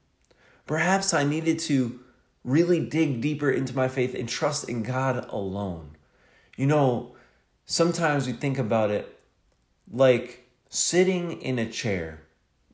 Perhaps 0.65 1.13
I 1.13 1.23
needed 1.23 1.59
to 1.59 1.99
really 2.43 2.79
dig 2.79 3.21
deeper 3.21 3.49
into 3.49 3.75
my 3.75 3.87
faith 3.87 4.13
and 4.15 4.27
trust 4.27 4.69
in 4.69 4.83
God 4.83 5.25
alone. 5.29 5.97
You 6.57 6.65
know, 6.65 7.15
sometimes 7.65 8.27
we 8.27 8.33
think 8.33 8.57
about 8.57 8.91
it 8.91 9.12
like 9.93 10.49
sitting 10.69 11.39
in 11.41 11.59
a 11.59 11.69
chair. 11.69 12.23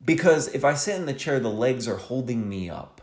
Because 0.02 0.48
if 0.48 0.64
I 0.64 0.74
sit 0.74 0.96
in 0.96 1.06
the 1.06 1.12
chair, 1.12 1.38
the 1.38 1.50
legs 1.50 1.86
are 1.86 1.96
holding 1.96 2.48
me 2.48 2.70
up. 2.70 3.02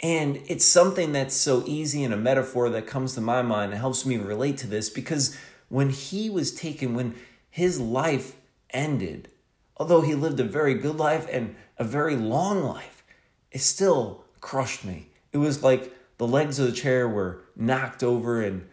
And 0.00 0.40
it's 0.46 0.64
something 0.64 1.12
that's 1.12 1.34
so 1.34 1.64
easy 1.66 2.04
and 2.04 2.14
a 2.14 2.18
metaphor 2.18 2.70
that 2.70 2.86
comes 2.86 3.14
to 3.14 3.20
my 3.20 3.42
mind 3.42 3.72
and 3.72 3.80
helps 3.80 4.06
me 4.06 4.18
relate 4.18 4.58
to 4.58 4.66
this 4.66 4.88
because 4.88 5.36
when 5.68 5.90
he 5.90 6.30
was 6.30 6.54
taken, 6.54 6.94
when 6.94 7.16
his 7.50 7.80
life 7.80 8.36
ended, 8.70 9.30
although 9.76 10.02
he 10.02 10.14
lived 10.14 10.38
a 10.38 10.44
very 10.44 10.74
good 10.74 10.96
life 10.96 11.26
and 11.32 11.56
a 11.78 11.84
very 11.84 12.14
long 12.14 12.62
life, 12.62 13.02
it 13.50 13.60
still 13.60 14.24
crushed 14.40 14.84
me. 14.84 15.08
It 15.32 15.38
was 15.38 15.62
like 15.62 15.92
the 16.18 16.26
legs 16.26 16.58
of 16.58 16.66
the 16.66 16.72
chair 16.72 17.08
were 17.08 17.42
knocked 17.56 18.02
over 18.02 18.42
and 18.42 18.68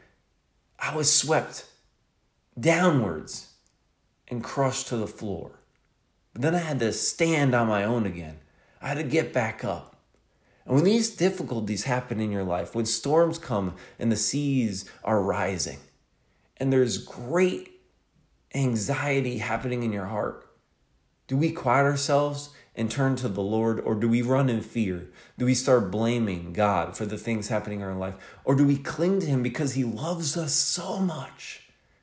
I 0.78 0.94
was 0.96 1.12
swept 1.12 1.66
downwards 2.60 3.53
and 4.34 4.44
crushed 4.44 4.88
to 4.88 4.98
the 4.98 5.08
floor. 5.08 5.60
But 6.34 6.42
then 6.42 6.56
I 6.56 6.60
had 6.60 6.80
to 6.80 6.92
stand 6.92 7.54
on 7.54 7.68
my 7.68 7.84
own 7.84 8.06
again. 8.06 8.40
I 8.82 8.90
had 8.90 8.98
to 8.98 9.04
get 9.04 9.32
back 9.32 9.64
up. 9.64 9.96
And 10.66 10.76
when 10.76 10.84
these 10.84 11.16
difficulties 11.16 11.84
happen 11.84 12.20
in 12.20 12.32
your 12.32 12.44
life, 12.44 12.74
when 12.74 12.86
storms 12.86 13.38
come 13.38 13.76
and 14.00 14.12
the 14.12 14.18
seas 14.18 14.90
are 15.04 15.22
rising, 15.22 15.80
and 16.58 16.72
there's 16.72 16.98
great 16.98 17.82
anxiety 18.56 19.38
happening 19.38 19.84
in 19.84 19.92
your 19.92 20.06
heart, 20.06 20.50
do 21.28 21.38
we 21.38 21.52
quiet 21.52 21.84
ourselves 21.84 22.50
and 22.76 22.90
turn 22.90 23.16
to 23.18 23.28
the 23.28 23.42
Lord, 23.42 23.80
or 23.80 23.94
do 23.94 24.10
we 24.10 24.22
run 24.22 24.50
in 24.50 24.62
fear? 24.62 25.10
Do 25.38 25.46
we 25.46 25.54
start 25.54 25.92
blaming 25.92 26.54
God 26.54 26.98
for 26.98 27.06
the 27.06 27.18
things 27.18 27.50
happening 27.50 27.82
in 27.82 27.86
our 27.86 27.94
life? 27.94 28.16
Or 28.44 28.56
do 28.56 28.66
we 28.66 28.78
cling 28.78 29.20
to 29.20 29.28
Him 29.28 29.44
because 29.44 29.74
He 29.74 29.84
loves 29.84 30.36
us 30.36 30.54
so 30.54 31.00
much? 31.00 31.62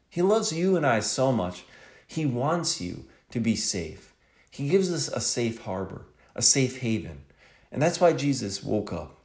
He 0.08 0.22
loves 0.22 0.52
you 0.52 0.76
and 0.76 0.86
I 0.86 1.00
so 1.00 1.32
much. 1.32 1.64
He 2.10 2.26
wants 2.26 2.80
you 2.80 3.04
to 3.30 3.38
be 3.38 3.54
safe. 3.54 4.14
He 4.50 4.68
gives 4.68 4.92
us 4.92 5.06
a 5.06 5.20
safe 5.20 5.60
harbor, 5.60 6.06
a 6.34 6.42
safe 6.42 6.78
haven. 6.78 7.22
And 7.70 7.80
that's 7.80 8.00
why 8.00 8.14
Jesus 8.14 8.64
woke 8.64 8.92
up. 8.92 9.20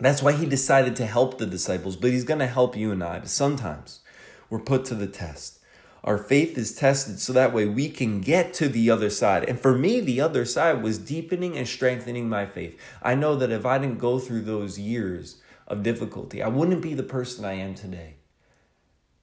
That's 0.00 0.22
why 0.22 0.32
he 0.32 0.46
decided 0.46 0.96
to 0.96 1.06
help 1.06 1.36
the 1.36 1.44
disciples, 1.44 1.96
but 1.96 2.12
he's 2.12 2.24
going 2.24 2.40
to 2.40 2.46
help 2.46 2.78
you 2.78 2.90
and 2.92 3.04
I. 3.04 3.18
But 3.18 3.28
sometimes 3.28 4.00
we're 4.48 4.60
put 4.60 4.86
to 4.86 4.94
the 4.94 5.06
test. 5.06 5.58
Our 6.02 6.16
faith 6.16 6.56
is 6.56 6.74
tested 6.74 7.20
so 7.20 7.34
that 7.34 7.52
way 7.52 7.66
we 7.66 7.90
can 7.90 8.22
get 8.22 8.54
to 8.54 8.70
the 8.70 8.88
other 8.88 9.10
side. 9.10 9.44
And 9.44 9.60
for 9.60 9.76
me, 9.76 10.00
the 10.00 10.22
other 10.22 10.46
side 10.46 10.82
was 10.82 10.96
deepening 10.96 11.58
and 11.58 11.68
strengthening 11.68 12.26
my 12.26 12.46
faith. 12.46 12.80
I 13.02 13.14
know 13.14 13.36
that 13.36 13.52
if 13.52 13.66
I 13.66 13.76
didn't 13.76 13.98
go 13.98 14.18
through 14.18 14.42
those 14.42 14.78
years 14.78 15.42
of 15.68 15.82
difficulty, 15.82 16.42
I 16.42 16.48
wouldn't 16.48 16.80
be 16.80 16.94
the 16.94 17.02
person 17.02 17.44
I 17.44 17.52
am 17.54 17.74
today. 17.74 18.16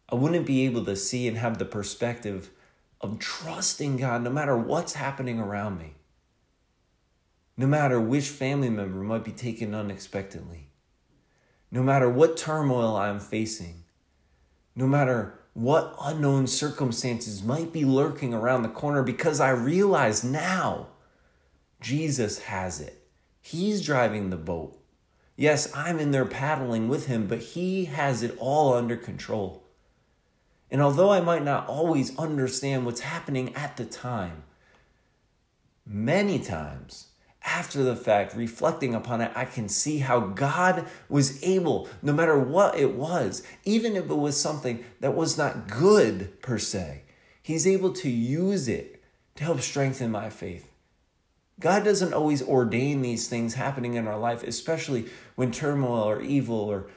I 0.08 0.14
wouldn't 0.14 0.46
be 0.46 0.66
able 0.68 0.86
to 0.86 0.96
see 0.96 1.28
and 1.28 1.40
have 1.40 1.58
the 1.58 1.66
perspective 1.66 2.52
of 3.02 3.20
trusting 3.20 3.98
God 3.98 4.24
no 4.24 4.30
matter 4.30 4.56
what's 4.56 4.94
happening 4.94 5.40
around 5.40 5.78
me 5.78 5.96
no 7.62 7.68
matter 7.68 8.00
which 8.00 8.28
family 8.28 8.70
member 8.70 9.04
might 9.04 9.24
be 9.24 9.32
taken 9.32 9.76
unexpectedly, 9.76 10.72
no 11.70 11.84
matter 11.84 12.10
what 12.10 12.36
turmoil 12.36 12.96
I'm 12.96 13.20
facing, 13.20 13.84
no 14.76 14.88
matter 14.88 15.40
what 15.54 15.96
unknown 16.02 16.48
circumstances 16.48 17.44
might 17.44 17.72
be 17.72 17.86
lurking 17.86 18.34
around 18.34 18.64
the 18.64 18.70
corner, 18.70 19.04
because 19.04 19.40
I 19.40 19.50
realize 19.52 20.24
now 20.24 20.88
Jesus 21.82 22.40
has 22.40 22.80
it. 22.80 23.08
He's 23.42 23.86
driving 23.86 24.32
the 24.32 24.38
boat. 24.38 24.80
Yes, 25.36 25.72
I'm 25.76 26.00
in 26.00 26.10
there 26.10 26.26
paddling 26.26 26.88
with 26.88 27.06
him, 27.06 27.28
but 27.28 27.40
he 27.40 27.86
has 27.86 28.24
it 28.24 28.36
all 28.40 28.74
under 28.74 28.96
control. 28.96 29.61
And 30.72 30.82
although 30.82 31.12
I 31.12 31.20
might 31.20 31.44
not 31.44 31.68
always 31.68 32.18
understand 32.18 32.86
what's 32.86 33.02
happening 33.02 33.54
at 33.56 33.76
the 33.76 33.86
time, 33.86 34.44
many 35.86 36.40
times 36.40 37.08
after 37.44 37.84
the 37.84 37.96
fact, 37.96 38.36
reflecting 38.36 38.96
upon 38.96 39.20
it, 39.20 39.32
I 39.36 39.46
can 39.46 39.68
see 39.68 39.98
how 39.98 40.20
God 40.20 40.86
was 41.10 41.44
able, 41.44 41.90
no 42.02 42.14
matter 42.14 42.40
what 42.40 42.78
it 42.78 42.94
was, 42.94 43.44
even 43.66 43.96
if 43.96 44.10
it 44.10 44.16
was 44.16 44.40
something 44.40 44.84
that 45.00 45.16
was 45.16 45.38
not 45.38 45.68
good 45.68 46.42
per 46.42 46.58
se, 46.58 47.02
He's 47.44 47.66
able 47.66 47.92
to 47.94 48.10
use 48.10 48.68
it 48.68 49.04
to 49.36 49.44
help 49.44 49.62
strengthen 49.62 50.12
my 50.12 50.30
faith. 50.30 50.72
God 51.60 51.84
doesn't 51.84 52.14
always 52.14 52.44
ordain 52.44 53.02
these 53.02 53.28
things 53.28 53.56
happening 53.56 53.96
in 53.96 54.08
our 54.08 54.18
life, 54.18 54.44
especially 54.44 55.08
when 55.36 55.52
turmoil 55.52 56.04
or 56.04 56.22
evil 56.22 56.56
or 56.56 56.88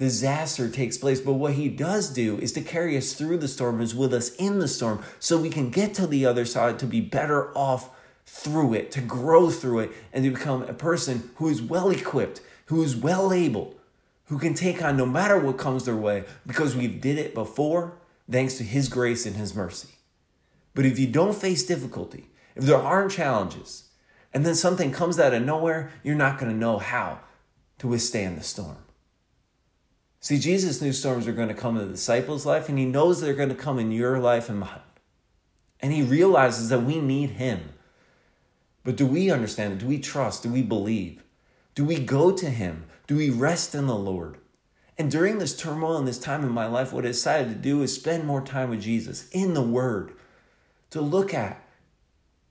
disaster 0.00 0.68
takes 0.68 0.98
place. 0.98 1.20
But 1.20 1.34
what 1.34 1.52
He 1.52 1.68
does 1.68 2.10
do 2.10 2.38
is 2.38 2.52
to 2.54 2.62
carry 2.62 2.96
us 2.96 3.12
through 3.12 3.38
the 3.38 3.46
storm, 3.46 3.80
is 3.80 3.94
with 3.94 4.12
us 4.12 4.34
in 4.36 4.58
the 4.58 4.66
storm, 4.66 5.04
so 5.20 5.38
we 5.38 5.50
can 5.50 5.70
get 5.70 5.94
to 5.94 6.08
the 6.08 6.26
other 6.26 6.44
side 6.44 6.80
to 6.80 6.86
be 6.86 7.00
better 7.00 7.56
off 7.56 7.90
through 8.26 8.74
it, 8.74 8.90
to 8.92 9.00
grow 9.00 9.50
through 9.50 9.80
it, 9.80 9.92
and 10.12 10.24
to 10.24 10.30
become 10.30 10.62
a 10.62 10.72
person 10.72 11.30
who 11.36 11.48
is 11.48 11.62
well 11.62 11.90
equipped, 11.90 12.40
who 12.66 12.82
is 12.82 12.96
well 12.96 13.32
able, 13.32 13.74
who 14.26 14.38
can 14.38 14.54
take 14.54 14.82
on 14.82 14.96
no 14.96 15.06
matter 15.06 15.38
what 15.38 15.58
comes 15.58 15.84
their 15.84 15.96
way 15.96 16.24
because 16.46 16.74
we've 16.74 17.00
did 17.00 17.18
it 17.18 17.34
before 17.34 17.98
thanks 18.30 18.56
to 18.56 18.64
his 18.64 18.88
grace 18.88 19.26
and 19.26 19.36
his 19.36 19.54
mercy. 19.54 19.88
But 20.74 20.86
if 20.86 20.98
you 20.98 21.08
don't 21.08 21.34
face 21.34 21.64
difficulty, 21.64 22.30
if 22.54 22.64
there 22.64 22.78
aren't 22.78 23.12
challenges, 23.12 23.88
and 24.32 24.46
then 24.46 24.54
something 24.54 24.92
comes 24.92 25.18
out 25.18 25.34
of 25.34 25.42
nowhere, 25.42 25.90
you're 26.04 26.14
not 26.14 26.38
going 26.38 26.52
to 26.52 26.56
know 26.56 26.78
how 26.78 27.20
to 27.78 27.88
withstand 27.88 28.38
the 28.38 28.44
storm. 28.44 28.76
See, 30.20 30.38
Jesus 30.38 30.80
knew 30.82 30.92
storms 30.92 31.26
were 31.26 31.32
going 31.32 31.48
to 31.48 31.54
come 31.54 31.76
in 31.76 31.86
the 31.86 31.92
disciples' 31.94 32.46
life, 32.46 32.68
and 32.68 32.78
he 32.78 32.84
knows 32.84 33.20
they're 33.20 33.34
going 33.34 33.48
to 33.48 33.54
come 33.54 33.78
in 33.78 33.90
your 33.90 34.18
life 34.18 34.48
and 34.48 34.60
mine. 34.60 34.80
And 35.80 35.92
he 35.92 36.02
realizes 36.02 36.68
that 36.68 36.82
we 36.82 37.00
need 37.00 37.30
him. 37.30 37.70
But 38.84 38.96
do 38.96 39.06
we 39.06 39.30
understand 39.30 39.74
it? 39.74 39.78
Do 39.78 39.86
we 39.86 39.98
trust? 39.98 40.42
Do 40.42 40.50
we 40.50 40.62
believe? 40.62 41.22
Do 41.74 41.84
we 41.84 41.98
go 41.98 42.32
to 42.32 42.50
Him? 42.50 42.84
Do 43.06 43.16
we 43.16 43.30
rest 43.30 43.74
in 43.74 43.86
the 43.86 43.96
Lord? 43.96 44.38
And 44.98 45.10
during 45.10 45.38
this 45.38 45.56
turmoil 45.56 45.96
and 45.96 46.06
this 46.06 46.18
time 46.18 46.42
in 46.42 46.50
my 46.50 46.66
life, 46.66 46.92
what 46.92 47.04
I 47.04 47.08
decided 47.08 47.48
to 47.48 47.54
do 47.54 47.82
is 47.82 47.94
spend 47.94 48.26
more 48.26 48.42
time 48.42 48.70
with 48.70 48.82
Jesus 48.82 49.28
in 49.30 49.54
the 49.54 49.62
Word, 49.62 50.12
to 50.90 51.00
look 51.00 51.32
at 51.32 51.64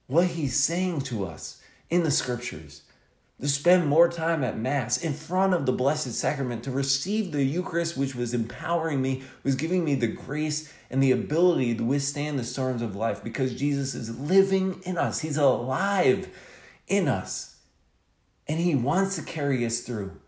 what 0.08 0.28
He's 0.28 0.56
saying 0.56 1.02
to 1.02 1.26
us 1.26 1.62
in 1.90 2.04
the 2.04 2.12
Scriptures, 2.12 2.84
to 3.39 3.47
spend 3.47 3.88
more 3.88 4.10
time 4.10 4.43
at 4.43 4.58
Mass 4.58 4.97
in 4.97 5.13
front 5.13 5.54
of 5.54 5.65
the 5.65 5.71
Blessed 5.71 6.13
Sacrament, 6.13 6.63
to 6.65 6.71
receive 6.71 7.32
the 7.32 7.43
Eucharist, 7.43 7.95
which 7.95 8.13
was 8.13 8.34
empowering 8.34 9.02
me, 9.02 9.23
was 9.43 9.56
giving 9.56 9.86
me 9.86 9.95
the 9.95 10.08
grace 10.08 10.73
and 10.89 11.02
the 11.02 11.12
ability 11.12 11.75
to 11.75 11.84
withstand 11.84 12.38
the 12.38 12.43
storms 12.43 12.82
of 12.82 12.95
life 12.95 13.23
because 13.23 13.56
Jesus 13.56 13.95
is 13.95 14.19
living 14.19 14.82
in 14.84 14.97
us. 14.97 15.21
He's 15.21 15.38
alive 15.38 16.30
in 16.88 17.08
us. 17.08 17.58
And 18.47 18.60
He 18.60 18.75
wants 18.75 19.15
to 19.15 19.21
carry 19.21 19.65
us 19.65 19.82
through, 19.82 20.19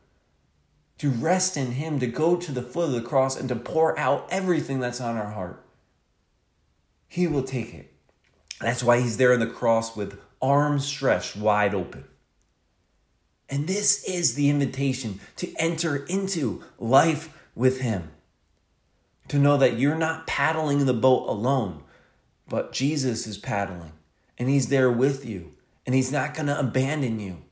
to 1.00 1.10
rest 1.10 1.58
in 1.58 1.72
Him, 1.72 2.00
to 2.00 2.08
go 2.08 2.38
to 2.38 2.52
the 2.52 2.62
foot 2.62 2.90
of 2.90 2.92
the 2.94 3.02
cross, 3.02 3.38
and 3.38 3.50
to 3.50 3.56
pour 3.56 3.98
out 4.00 4.28
everything 4.30 4.80
that's 4.80 5.02
on 5.02 5.18
our 5.18 5.32
heart. 5.32 5.66
He 7.08 7.28
will 7.28 7.44
take 7.44 7.74
it. 7.74 7.92
That's 8.62 8.84
why 8.84 9.02
He's 9.02 9.18
there 9.18 9.34
on 9.34 9.40
the 9.40 9.48
cross 9.48 9.98
with 9.98 10.20
arms 10.42 10.86
stretched 10.86 11.36
wide 11.36 11.74
open. 11.74 12.06
And 13.52 13.68
this 13.68 14.06
is 14.06 14.36
the 14.36 14.50
invitation 14.50 15.20
to 15.36 15.54
enter 15.58 16.06
into 16.06 16.64
life 16.80 17.38
with 17.54 17.82
Him. 17.82 18.12
To 19.28 19.38
know 19.38 19.58
that 19.58 19.78
you're 19.78 19.96
not 19.96 20.26
paddling 20.26 20.86
the 20.86 20.94
boat 20.94 21.28
alone, 21.28 21.84
but 22.48 22.72
Jesus 22.72 23.28
is 23.28 23.38
paddling 23.38 23.92
and 24.38 24.50
He's 24.50 24.70
there 24.70 24.90
with 24.90 25.26
you 25.26 25.52
and 25.86 25.94
He's 25.94 26.14
not 26.14 26.34
going 26.34 26.48
to 26.48 26.58
abandon 26.58 27.20
you. 27.20 27.44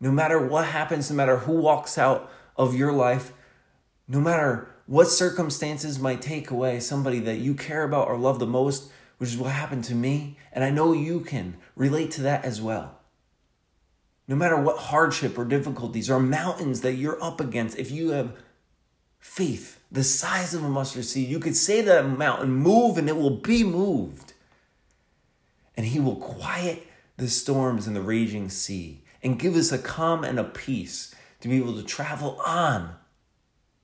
No 0.00 0.12
matter 0.12 0.38
what 0.38 0.66
happens, 0.66 1.10
no 1.10 1.16
matter 1.16 1.38
who 1.38 1.54
walks 1.54 1.98
out 1.98 2.30
of 2.56 2.76
your 2.76 2.92
life, 2.92 3.32
no 4.06 4.20
matter 4.20 4.68
what 4.86 5.08
circumstances 5.08 5.98
might 5.98 6.22
take 6.22 6.50
away 6.50 6.78
somebody 6.78 7.18
that 7.18 7.38
you 7.38 7.54
care 7.54 7.82
about 7.82 8.06
or 8.06 8.16
love 8.16 8.38
the 8.38 8.46
most, 8.46 8.92
which 9.18 9.30
is 9.30 9.38
what 9.38 9.50
happened 9.50 9.82
to 9.84 9.94
me, 9.94 10.36
and 10.52 10.62
I 10.62 10.70
know 10.70 10.92
you 10.92 11.20
can 11.20 11.56
relate 11.74 12.12
to 12.12 12.22
that 12.22 12.44
as 12.44 12.62
well. 12.62 13.00
No 14.26 14.36
matter 14.36 14.56
what 14.56 14.78
hardship 14.78 15.38
or 15.38 15.44
difficulties 15.44 16.10
or 16.10 16.18
mountains 16.18 16.80
that 16.80 16.94
you're 16.94 17.22
up 17.22 17.40
against, 17.40 17.78
if 17.78 17.90
you 17.90 18.10
have 18.10 18.36
faith 19.18 19.80
the 19.90 20.04
size 20.04 20.54
of 20.54 20.64
a 20.64 20.68
mustard 20.68 21.04
seed, 21.04 21.28
you 21.28 21.38
could 21.38 21.56
say 21.56 21.80
to 21.80 21.86
that 21.86 22.06
mountain, 22.06 22.50
Move, 22.50 22.98
and 22.98 23.08
it 23.08 23.16
will 23.16 23.36
be 23.36 23.62
moved. 23.62 24.32
And 25.76 25.86
He 25.86 26.00
will 26.00 26.16
quiet 26.16 26.86
the 27.16 27.28
storms 27.28 27.86
and 27.86 27.94
the 27.94 28.02
raging 28.02 28.48
sea 28.48 29.04
and 29.22 29.38
give 29.38 29.54
us 29.56 29.72
a 29.72 29.78
calm 29.78 30.24
and 30.24 30.38
a 30.38 30.44
peace 30.44 31.14
to 31.40 31.48
be 31.48 31.58
able 31.58 31.74
to 31.76 31.82
travel 31.82 32.40
on 32.44 32.96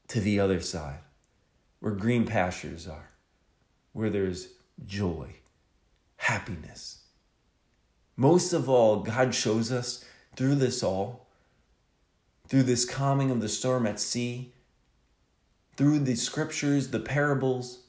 to 0.09 0.21
the 0.21 0.41
other 0.41 0.61
side 0.61 1.01
where 1.81 1.93
green 1.93 2.27
pastures 2.27 2.87
are, 2.87 3.11
where 3.93 4.11
there's 4.11 4.49
joy, 4.87 5.37
happiness. 6.17 7.03
Most 8.17 8.53
of 8.53 8.69
all, 8.69 9.01
God 9.01 9.35
shows 9.35 9.73
us 9.73 10.05
through 10.37 10.55
this 10.57 10.83
all, 10.83 11.27
through 12.49 12.65
this 12.65 12.85
calming 12.85 13.31
of 13.31 13.41
the 13.41 13.49
storm 13.49 13.87
at 13.87 14.01
sea, 14.01 14.53
through 15.77 16.01
the 16.01 16.17
scriptures, 16.17 16.89
the 16.89 17.01
parables, 17.01 17.85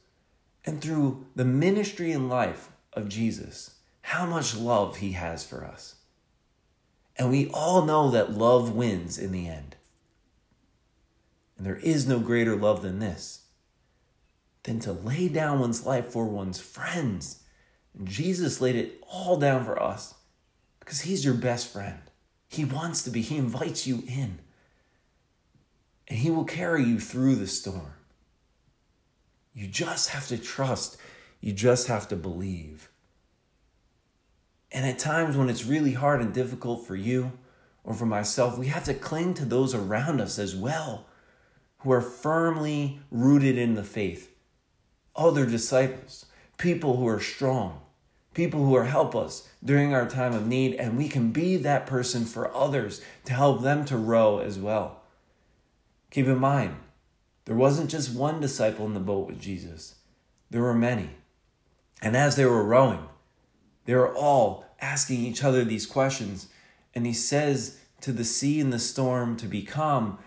and 0.65 0.81
through 0.81 1.25
the 1.35 1.45
ministry 1.45 2.11
and 2.11 2.29
life 2.29 2.69
of 2.93 3.09
Jesus, 3.09 3.75
how 4.01 4.25
much 4.25 4.55
love 4.55 4.97
he 4.97 5.13
has 5.13 5.45
for 5.45 5.65
us. 5.65 5.95
And 7.17 7.29
we 7.29 7.49
all 7.53 7.85
know 7.85 8.09
that 8.11 8.33
love 8.33 8.73
wins 8.73 9.17
in 9.17 9.31
the 9.31 9.47
end. 9.47 9.75
And 11.57 11.65
there 11.65 11.77
is 11.77 12.07
no 12.07 12.19
greater 12.19 12.55
love 12.55 12.81
than 12.81 12.99
this 12.99 13.41
than 14.63 14.79
to 14.79 14.91
lay 14.91 15.27
down 15.27 15.59
one's 15.59 15.85
life 15.85 16.07
for 16.07 16.25
one's 16.25 16.59
friends. 16.59 17.43
And 17.97 18.07
Jesus 18.07 18.61
laid 18.61 18.75
it 18.75 19.03
all 19.09 19.37
down 19.37 19.65
for 19.65 19.81
us 19.81 20.13
because 20.79 21.01
he's 21.01 21.25
your 21.25 21.33
best 21.33 21.71
friend. 21.71 21.99
He 22.51 22.65
wants 22.65 23.01
to 23.03 23.09
be, 23.09 23.21
He 23.21 23.37
invites 23.37 23.87
you 23.87 24.03
in. 24.07 24.39
And 26.09 26.19
He 26.19 26.29
will 26.29 26.43
carry 26.43 26.83
you 26.83 26.99
through 26.99 27.35
the 27.35 27.47
storm. 27.47 27.93
You 29.53 29.67
just 29.67 30.09
have 30.09 30.27
to 30.27 30.37
trust, 30.37 30.97
you 31.39 31.53
just 31.53 31.87
have 31.87 32.09
to 32.09 32.17
believe. 32.17 32.89
And 34.69 34.85
at 34.85 34.99
times 34.99 35.37
when 35.37 35.49
it's 35.49 35.65
really 35.65 35.93
hard 35.93 36.19
and 36.19 36.33
difficult 36.33 36.85
for 36.85 36.95
you 36.95 37.31
or 37.85 37.93
for 37.93 38.05
myself, 38.05 38.57
we 38.57 38.67
have 38.67 38.83
to 38.83 38.93
cling 38.93 39.33
to 39.35 39.45
those 39.45 39.73
around 39.73 40.19
us 40.19 40.37
as 40.37 40.53
well 40.53 41.05
who 41.79 41.91
are 41.91 42.01
firmly 42.01 42.99
rooted 43.11 43.57
in 43.57 43.75
the 43.75 43.83
faith. 43.83 44.29
Other 45.15 45.45
disciples, 45.45 46.25
people 46.57 46.97
who 46.97 47.07
are 47.07 47.19
strong, 47.21 47.81
people 48.33 48.65
who 48.65 48.75
are 48.75 48.85
help 48.85 49.15
us 49.15 49.47
during 49.63 49.93
our 49.93 50.07
time 50.07 50.33
of 50.33 50.47
need, 50.47 50.75
and 50.75 50.97
we 50.97 51.07
can 51.07 51.31
be 51.31 51.57
that 51.57 51.85
person 51.85 52.25
for 52.25 52.53
others 52.55 53.01
to 53.25 53.33
help 53.33 53.61
them 53.61 53.85
to 53.85 53.97
row 53.97 54.39
as 54.39 54.57
well. 54.57 55.01
Keep 56.11 56.27
in 56.27 56.37
mind, 56.37 56.75
there 57.45 57.55
wasn't 57.55 57.89
just 57.89 58.15
one 58.15 58.39
disciple 58.39 58.85
in 58.85 58.93
the 58.93 58.99
boat 58.99 59.27
with 59.27 59.39
Jesus, 59.39 59.95
there 60.49 60.61
were 60.61 60.73
many. 60.73 61.11
And 62.01 62.17
as 62.17 62.35
they 62.35 62.45
were 62.45 62.63
rowing, 62.63 63.07
they 63.85 63.95
were 63.95 64.13
all 64.13 64.65
asking 64.79 65.23
each 65.23 65.43
other 65.43 65.63
these 65.63 65.85
questions. 65.85 66.47
And 66.95 67.05
he 67.05 67.13
says 67.13 67.77
to 68.01 68.11
the 68.11 68.25
sea 68.25 68.59
and 68.59 68.73
the 68.73 68.79
storm 68.79 69.37
to 69.37 69.47
be 69.47 69.61
calm, 69.61 70.17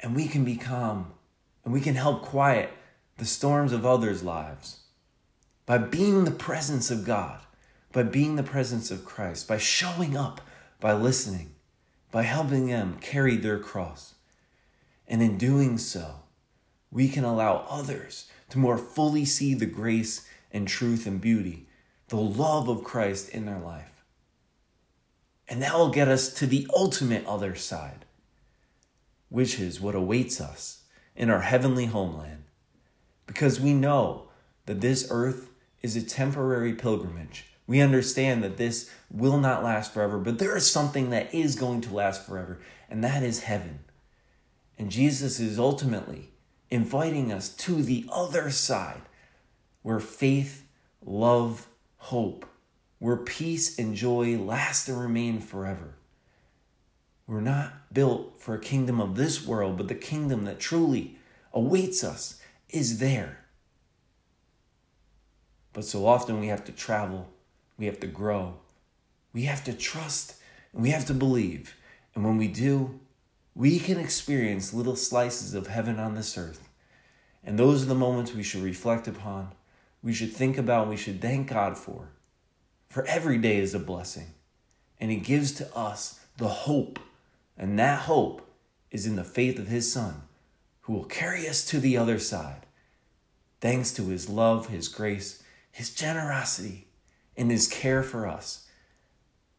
and 0.00 0.14
we 0.14 0.28
can 0.28 0.44
be 0.44 0.56
calm, 0.56 1.12
and 1.64 1.74
we 1.74 1.80
can 1.80 1.96
help 1.96 2.22
quiet 2.22 2.70
the 3.16 3.26
storms 3.26 3.72
of 3.72 3.84
others' 3.84 4.22
lives 4.22 4.80
by 5.68 5.76
being 5.76 6.24
the 6.24 6.30
presence 6.30 6.90
of 6.90 7.04
God, 7.04 7.40
by 7.92 8.02
being 8.02 8.36
the 8.36 8.42
presence 8.42 8.90
of 8.90 9.04
Christ, 9.04 9.46
by 9.46 9.58
showing 9.58 10.16
up, 10.16 10.40
by 10.80 10.94
listening, 10.94 11.50
by 12.10 12.22
helping 12.22 12.68
them 12.68 12.96
carry 13.02 13.36
their 13.36 13.58
cross. 13.58 14.14
And 15.06 15.22
in 15.22 15.36
doing 15.36 15.76
so, 15.76 16.22
we 16.90 17.06
can 17.06 17.22
allow 17.22 17.66
others 17.68 18.30
to 18.48 18.58
more 18.58 18.78
fully 18.78 19.26
see 19.26 19.52
the 19.52 19.66
grace 19.66 20.26
and 20.50 20.66
truth 20.66 21.06
and 21.06 21.20
beauty, 21.20 21.66
the 22.08 22.16
love 22.16 22.70
of 22.70 22.82
Christ 22.82 23.28
in 23.28 23.44
their 23.44 23.58
life. 23.58 24.02
And 25.50 25.60
that 25.62 25.74
will 25.74 25.90
get 25.90 26.08
us 26.08 26.32
to 26.34 26.46
the 26.46 26.66
ultimate 26.74 27.26
other 27.26 27.54
side, 27.54 28.06
which 29.28 29.60
is 29.60 29.82
what 29.82 29.94
awaits 29.94 30.40
us 30.40 30.84
in 31.14 31.28
our 31.28 31.42
heavenly 31.42 31.86
homeland. 31.86 32.44
Because 33.26 33.60
we 33.60 33.74
know 33.74 34.28
that 34.64 34.80
this 34.80 35.06
earth 35.10 35.50
is 35.82 35.96
a 35.96 36.02
temporary 36.02 36.74
pilgrimage. 36.74 37.46
We 37.66 37.80
understand 37.80 38.42
that 38.42 38.56
this 38.56 38.90
will 39.10 39.38
not 39.38 39.62
last 39.62 39.92
forever, 39.92 40.18
but 40.18 40.38
there 40.38 40.56
is 40.56 40.70
something 40.70 41.10
that 41.10 41.34
is 41.34 41.54
going 41.54 41.82
to 41.82 41.94
last 41.94 42.26
forever, 42.26 42.58
and 42.88 43.04
that 43.04 43.22
is 43.22 43.42
heaven. 43.42 43.80
And 44.78 44.90
Jesus 44.90 45.38
is 45.38 45.58
ultimately 45.58 46.30
inviting 46.70 47.32
us 47.32 47.48
to 47.48 47.82
the 47.82 48.06
other 48.10 48.50
side 48.50 49.02
where 49.82 50.00
faith, 50.00 50.64
love, 51.04 51.66
hope, 51.98 52.46
where 52.98 53.16
peace 53.16 53.78
and 53.78 53.94
joy 53.94 54.36
last 54.36 54.88
and 54.88 55.00
remain 55.00 55.40
forever. 55.40 55.94
We're 57.26 57.40
not 57.40 57.92
built 57.92 58.40
for 58.40 58.54
a 58.54 58.60
kingdom 58.60 59.00
of 59.00 59.16
this 59.16 59.46
world, 59.46 59.76
but 59.76 59.88
the 59.88 59.94
kingdom 59.94 60.44
that 60.44 60.58
truly 60.58 61.18
awaits 61.52 62.02
us 62.02 62.40
is 62.70 62.98
there. 62.98 63.37
But 65.72 65.84
so 65.84 66.06
often 66.06 66.40
we 66.40 66.48
have 66.48 66.64
to 66.64 66.72
travel, 66.72 67.28
we 67.78 67.86
have 67.86 68.00
to 68.00 68.06
grow, 68.06 68.54
we 69.32 69.42
have 69.42 69.62
to 69.64 69.72
trust, 69.72 70.34
and 70.72 70.82
we 70.82 70.90
have 70.90 71.04
to 71.06 71.14
believe. 71.14 71.74
And 72.14 72.24
when 72.24 72.36
we 72.36 72.48
do, 72.48 72.98
we 73.54 73.78
can 73.78 73.98
experience 73.98 74.72
little 74.72 74.96
slices 74.96 75.54
of 75.54 75.66
heaven 75.66 75.98
on 75.98 76.14
this 76.14 76.36
earth. 76.38 76.68
And 77.44 77.58
those 77.58 77.82
are 77.82 77.86
the 77.86 77.94
moments 77.94 78.34
we 78.34 78.42
should 78.42 78.62
reflect 78.62 79.08
upon, 79.08 79.52
we 80.02 80.12
should 80.12 80.32
think 80.32 80.58
about, 80.58 80.88
we 80.88 80.96
should 80.96 81.20
thank 81.20 81.48
God 81.48 81.76
for. 81.76 82.10
For 82.88 83.04
every 83.06 83.38
day 83.38 83.58
is 83.58 83.74
a 83.74 83.78
blessing. 83.78 84.34
And 85.00 85.10
He 85.10 85.18
gives 85.18 85.52
to 85.52 85.76
us 85.76 86.20
the 86.36 86.48
hope. 86.48 86.98
And 87.56 87.78
that 87.78 88.00
hope 88.00 88.48
is 88.90 89.06
in 89.06 89.16
the 89.16 89.24
faith 89.24 89.58
of 89.58 89.68
His 89.68 89.92
Son, 89.92 90.22
who 90.82 90.92
will 90.92 91.04
carry 91.04 91.48
us 91.48 91.64
to 91.66 91.80
the 91.80 91.96
other 91.96 92.18
side. 92.18 92.66
Thanks 93.60 93.92
to 93.92 94.08
His 94.08 94.28
love, 94.28 94.68
His 94.68 94.88
grace, 94.88 95.42
His 95.78 95.94
generosity, 95.94 96.88
and 97.36 97.52
His 97.52 97.68
care 97.68 98.02
for 98.02 98.26
us, 98.26 98.66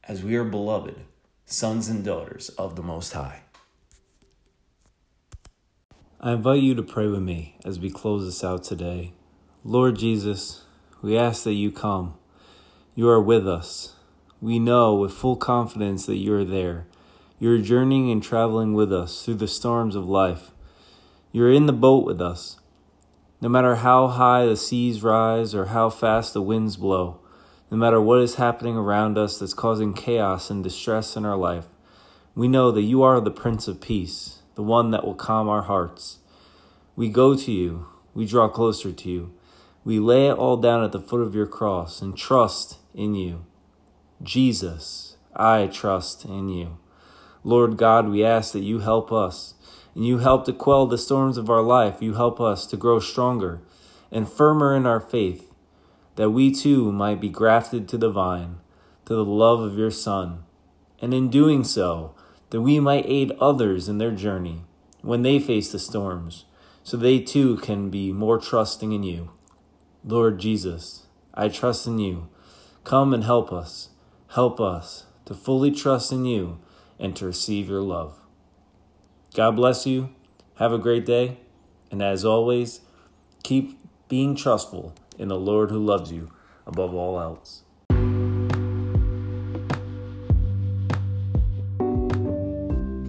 as 0.04 0.22
we 0.22 0.36
are 0.36 0.44
beloved 0.44 0.96
sons 1.46 1.88
and 1.88 2.04
daughters 2.04 2.50
of 2.58 2.76
the 2.76 2.84
Most 2.84 3.14
High. 3.14 3.44
I 6.20 6.34
invite 6.34 6.62
you 6.62 6.76
to 6.76 6.84
pray 6.84 7.08
with 7.08 7.22
me 7.22 7.56
as 7.64 7.80
we 7.80 7.90
close 7.90 8.26
this 8.26 8.44
out 8.44 8.66
today. 8.66 9.14
Lord 9.64 9.98
Jesus, 9.98 10.66
we 11.02 11.18
ask 11.18 11.46
that 11.46 11.54
you 11.54 11.72
come. 11.72 12.16
You 12.96 13.08
are 13.08 13.22
with 13.22 13.48
us. 13.48 13.96
We 14.42 14.60
know 14.60 14.96
with 14.96 15.14
full 15.14 15.38
confidence 15.38 16.06
that 16.08 16.18
you 16.18 16.34
are 16.34 16.44
there. 16.44 16.86
You 17.40 17.54
are 17.54 17.60
journeying 17.60 18.12
and 18.12 18.22
traveling 18.22 18.74
with 18.74 18.92
us 18.92 19.24
through 19.24 19.36
the 19.36 19.48
storms 19.48 19.96
of 19.96 20.06
life. 20.06 20.52
You 21.32 21.46
are 21.46 21.52
in 21.54 21.66
the 21.66 21.72
boat 21.72 22.04
with 22.04 22.20
us. 22.20 22.60
No 23.42 23.50
matter 23.50 23.76
how 23.76 24.08
high 24.08 24.46
the 24.46 24.58
seas 24.58 25.02
rise 25.02 25.56
or 25.56 25.66
how 25.66 25.90
fast 25.90 26.34
the 26.34 26.42
winds 26.42 26.78
blow, 26.78 27.20
no 27.72 27.78
matter 27.78 28.02
what 28.02 28.22
is 28.22 28.36
happening 28.36 28.76
around 28.76 29.18
us 29.18 29.38
that's 29.38 29.54
causing 29.54 29.94
chaos 29.94 30.50
and 30.50 30.64
distress 30.64 31.16
in 31.16 31.26
our 31.26 31.38
life, 31.38 31.66
we 32.36 32.48
know 32.48 32.72
that 32.72 32.82
you 32.82 33.02
are 33.04 33.22
the 33.22 33.32
Prince 33.32 33.68
of 33.68 33.80
Peace 33.80 34.40
the 34.60 34.64
one 34.64 34.92
that 34.92 35.06
will 35.06 35.16
calm 35.16 35.48
our 35.48 35.62
hearts. 35.62 36.18
We 36.98 37.08
go 37.08 37.34
to 37.34 37.50
you, 37.50 37.88
we 38.14 38.26
draw 38.26 38.50
closer 38.50 38.92
to 38.92 39.10
you. 39.10 39.34
We 39.86 40.00
lay 40.00 40.28
it 40.28 40.38
all 40.38 40.58
down 40.58 40.84
at 40.84 40.92
the 40.92 41.00
foot 41.00 41.22
of 41.22 41.34
your 41.34 41.48
cross 41.48 42.02
and 42.02 42.18
trust 42.18 42.78
in 42.94 43.16
you. 43.16 43.46
Jesus, 44.22 45.16
I 45.34 45.68
trust 45.68 46.26
in 46.26 46.50
you. 46.50 46.78
Lord 47.46 47.78
God, 47.78 48.10
we 48.10 48.22
ask 48.22 48.52
that 48.52 48.60
you 48.60 48.80
help 48.80 49.14
us 49.14 49.54
and 49.96 50.06
you 50.06 50.20
help 50.20 50.46
to 50.46 50.54
quell 50.54 50.86
the 50.86 50.98
storms 50.98 51.38
of 51.38 51.50
our 51.50 51.62
life. 51.62 52.02
You 52.02 52.14
help 52.14 52.40
us 52.40 52.66
to 52.68 52.78
grow 52.78 53.00
stronger 53.00 53.62
and 54.12 54.28
firmer 54.28 54.76
in 54.76 54.86
our 54.86 55.00
faith, 55.00 55.52
that 56.16 56.32
we 56.32 56.52
too 56.52 56.92
might 56.92 57.22
be 57.22 57.30
grafted 57.30 57.88
to 57.90 57.98
the 57.98 58.10
vine, 58.10 58.58
to 59.06 59.14
the 59.16 59.26
love 59.26 59.60
of 59.62 59.78
your 59.78 59.92
Son, 59.92 60.44
and 61.02 61.14
in 61.14 61.30
doing 61.30 61.64
so, 61.64 62.16
that 62.50 62.62
we 62.62 62.80
might 62.80 63.06
aid 63.06 63.32
others 63.40 63.88
in 63.88 64.00
their 64.00 64.12
journey 64.12 64.64
when 65.02 65.22
they 65.22 65.40
face 65.40 65.72
the 65.72 65.80
storms, 65.80 66.46
so 66.84 66.98
they 66.98 67.20
too 67.20 67.58
can 67.58 67.90
be 67.90 68.12
more 68.12 68.38
trusting 68.38 68.92
in 68.92 69.04
you. 69.04 69.32
Lord 70.04 70.40
Jesus, 70.40 71.08
I 71.34 71.50
trust 71.50 71.88
in 71.88 72.00
you. 72.00 72.30
Come 72.84 73.14
and 73.14 73.24
help 73.24 73.52
us. 73.54 73.90
Help 74.30 74.60
us 74.60 75.06
to 75.26 75.34
fully 75.34 75.72
trust 75.72 76.12
in 76.12 76.26
you 76.26 76.60
and 76.98 77.16
to 77.16 77.26
receive 77.26 77.70
your 77.70 77.82
love. 77.82 78.19
God 79.40 79.56
bless 79.56 79.86
you. 79.86 80.10
Have 80.56 80.74
a 80.74 80.78
great 80.78 81.06
day. 81.06 81.38
And 81.92 82.04
as 82.04 82.26
always, 82.26 82.82
keep 83.42 83.80
being 84.10 84.36
trustful 84.36 84.94
in 85.18 85.30
the 85.30 85.40
Lord 85.40 85.72
who 85.72 85.80
loves 85.80 86.12
you 86.12 86.30
above 86.68 86.94
all 86.94 87.18
else. 87.18 87.64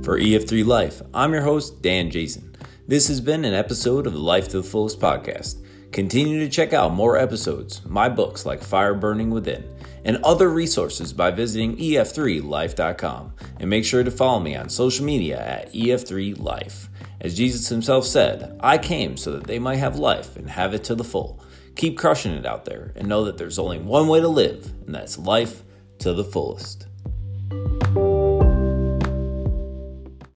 For 0.04 0.20
EF3 0.20 0.64
Life, 0.64 1.02
I'm 1.12 1.32
your 1.32 1.42
host, 1.42 1.82
Dan 1.82 2.12
Jason. 2.12 2.54
This 2.86 3.08
has 3.08 3.20
been 3.20 3.44
an 3.44 3.54
episode 3.54 4.06
of 4.06 4.12
the 4.12 4.20
Life 4.20 4.50
to 4.50 4.58
the 4.58 4.62
Fullest 4.62 5.00
podcast. 5.00 5.56
Continue 5.92 6.38
to 6.40 6.48
check 6.48 6.72
out 6.72 6.92
more 6.92 7.16
episodes, 7.16 7.84
my 7.84 8.08
books 8.08 8.46
like 8.46 8.62
Fire 8.62 8.94
Burning 8.94 9.30
Within, 9.30 9.68
and 10.04 10.18
other 10.18 10.48
resources 10.48 11.12
by 11.12 11.32
visiting 11.32 11.76
ef3life.com. 11.76 13.34
And 13.58 13.68
make 13.68 13.84
sure 13.84 14.04
to 14.04 14.10
follow 14.10 14.38
me 14.38 14.54
on 14.54 14.68
social 14.68 15.04
media 15.04 15.44
at 15.44 15.72
ef3life. 15.72 16.88
As 17.20 17.36
Jesus 17.36 17.68
himself 17.68 18.06
said, 18.06 18.56
I 18.60 18.78
came 18.78 19.16
so 19.16 19.32
that 19.32 19.44
they 19.44 19.58
might 19.58 19.76
have 19.76 19.98
life 19.98 20.36
and 20.36 20.48
have 20.48 20.74
it 20.74 20.84
to 20.84 20.94
the 20.94 21.04
full. 21.04 21.42
Keep 21.74 21.98
crushing 21.98 22.32
it 22.32 22.46
out 22.46 22.64
there 22.64 22.92
and 22.94 23.08
know 23.08 23.24
that 23.24 23.36
there's 23.36 23.58
only 23.58 23.78
one 23.78 24.06
way 24.06 24.20
to 24.20 24.28
live, 24.28 24.72
and 24.86 24.94
that's 24.94 25.18
life 25.18 25.62
to 25.98 26.14
the 26.14 26.24
fullest. 26.24 26.86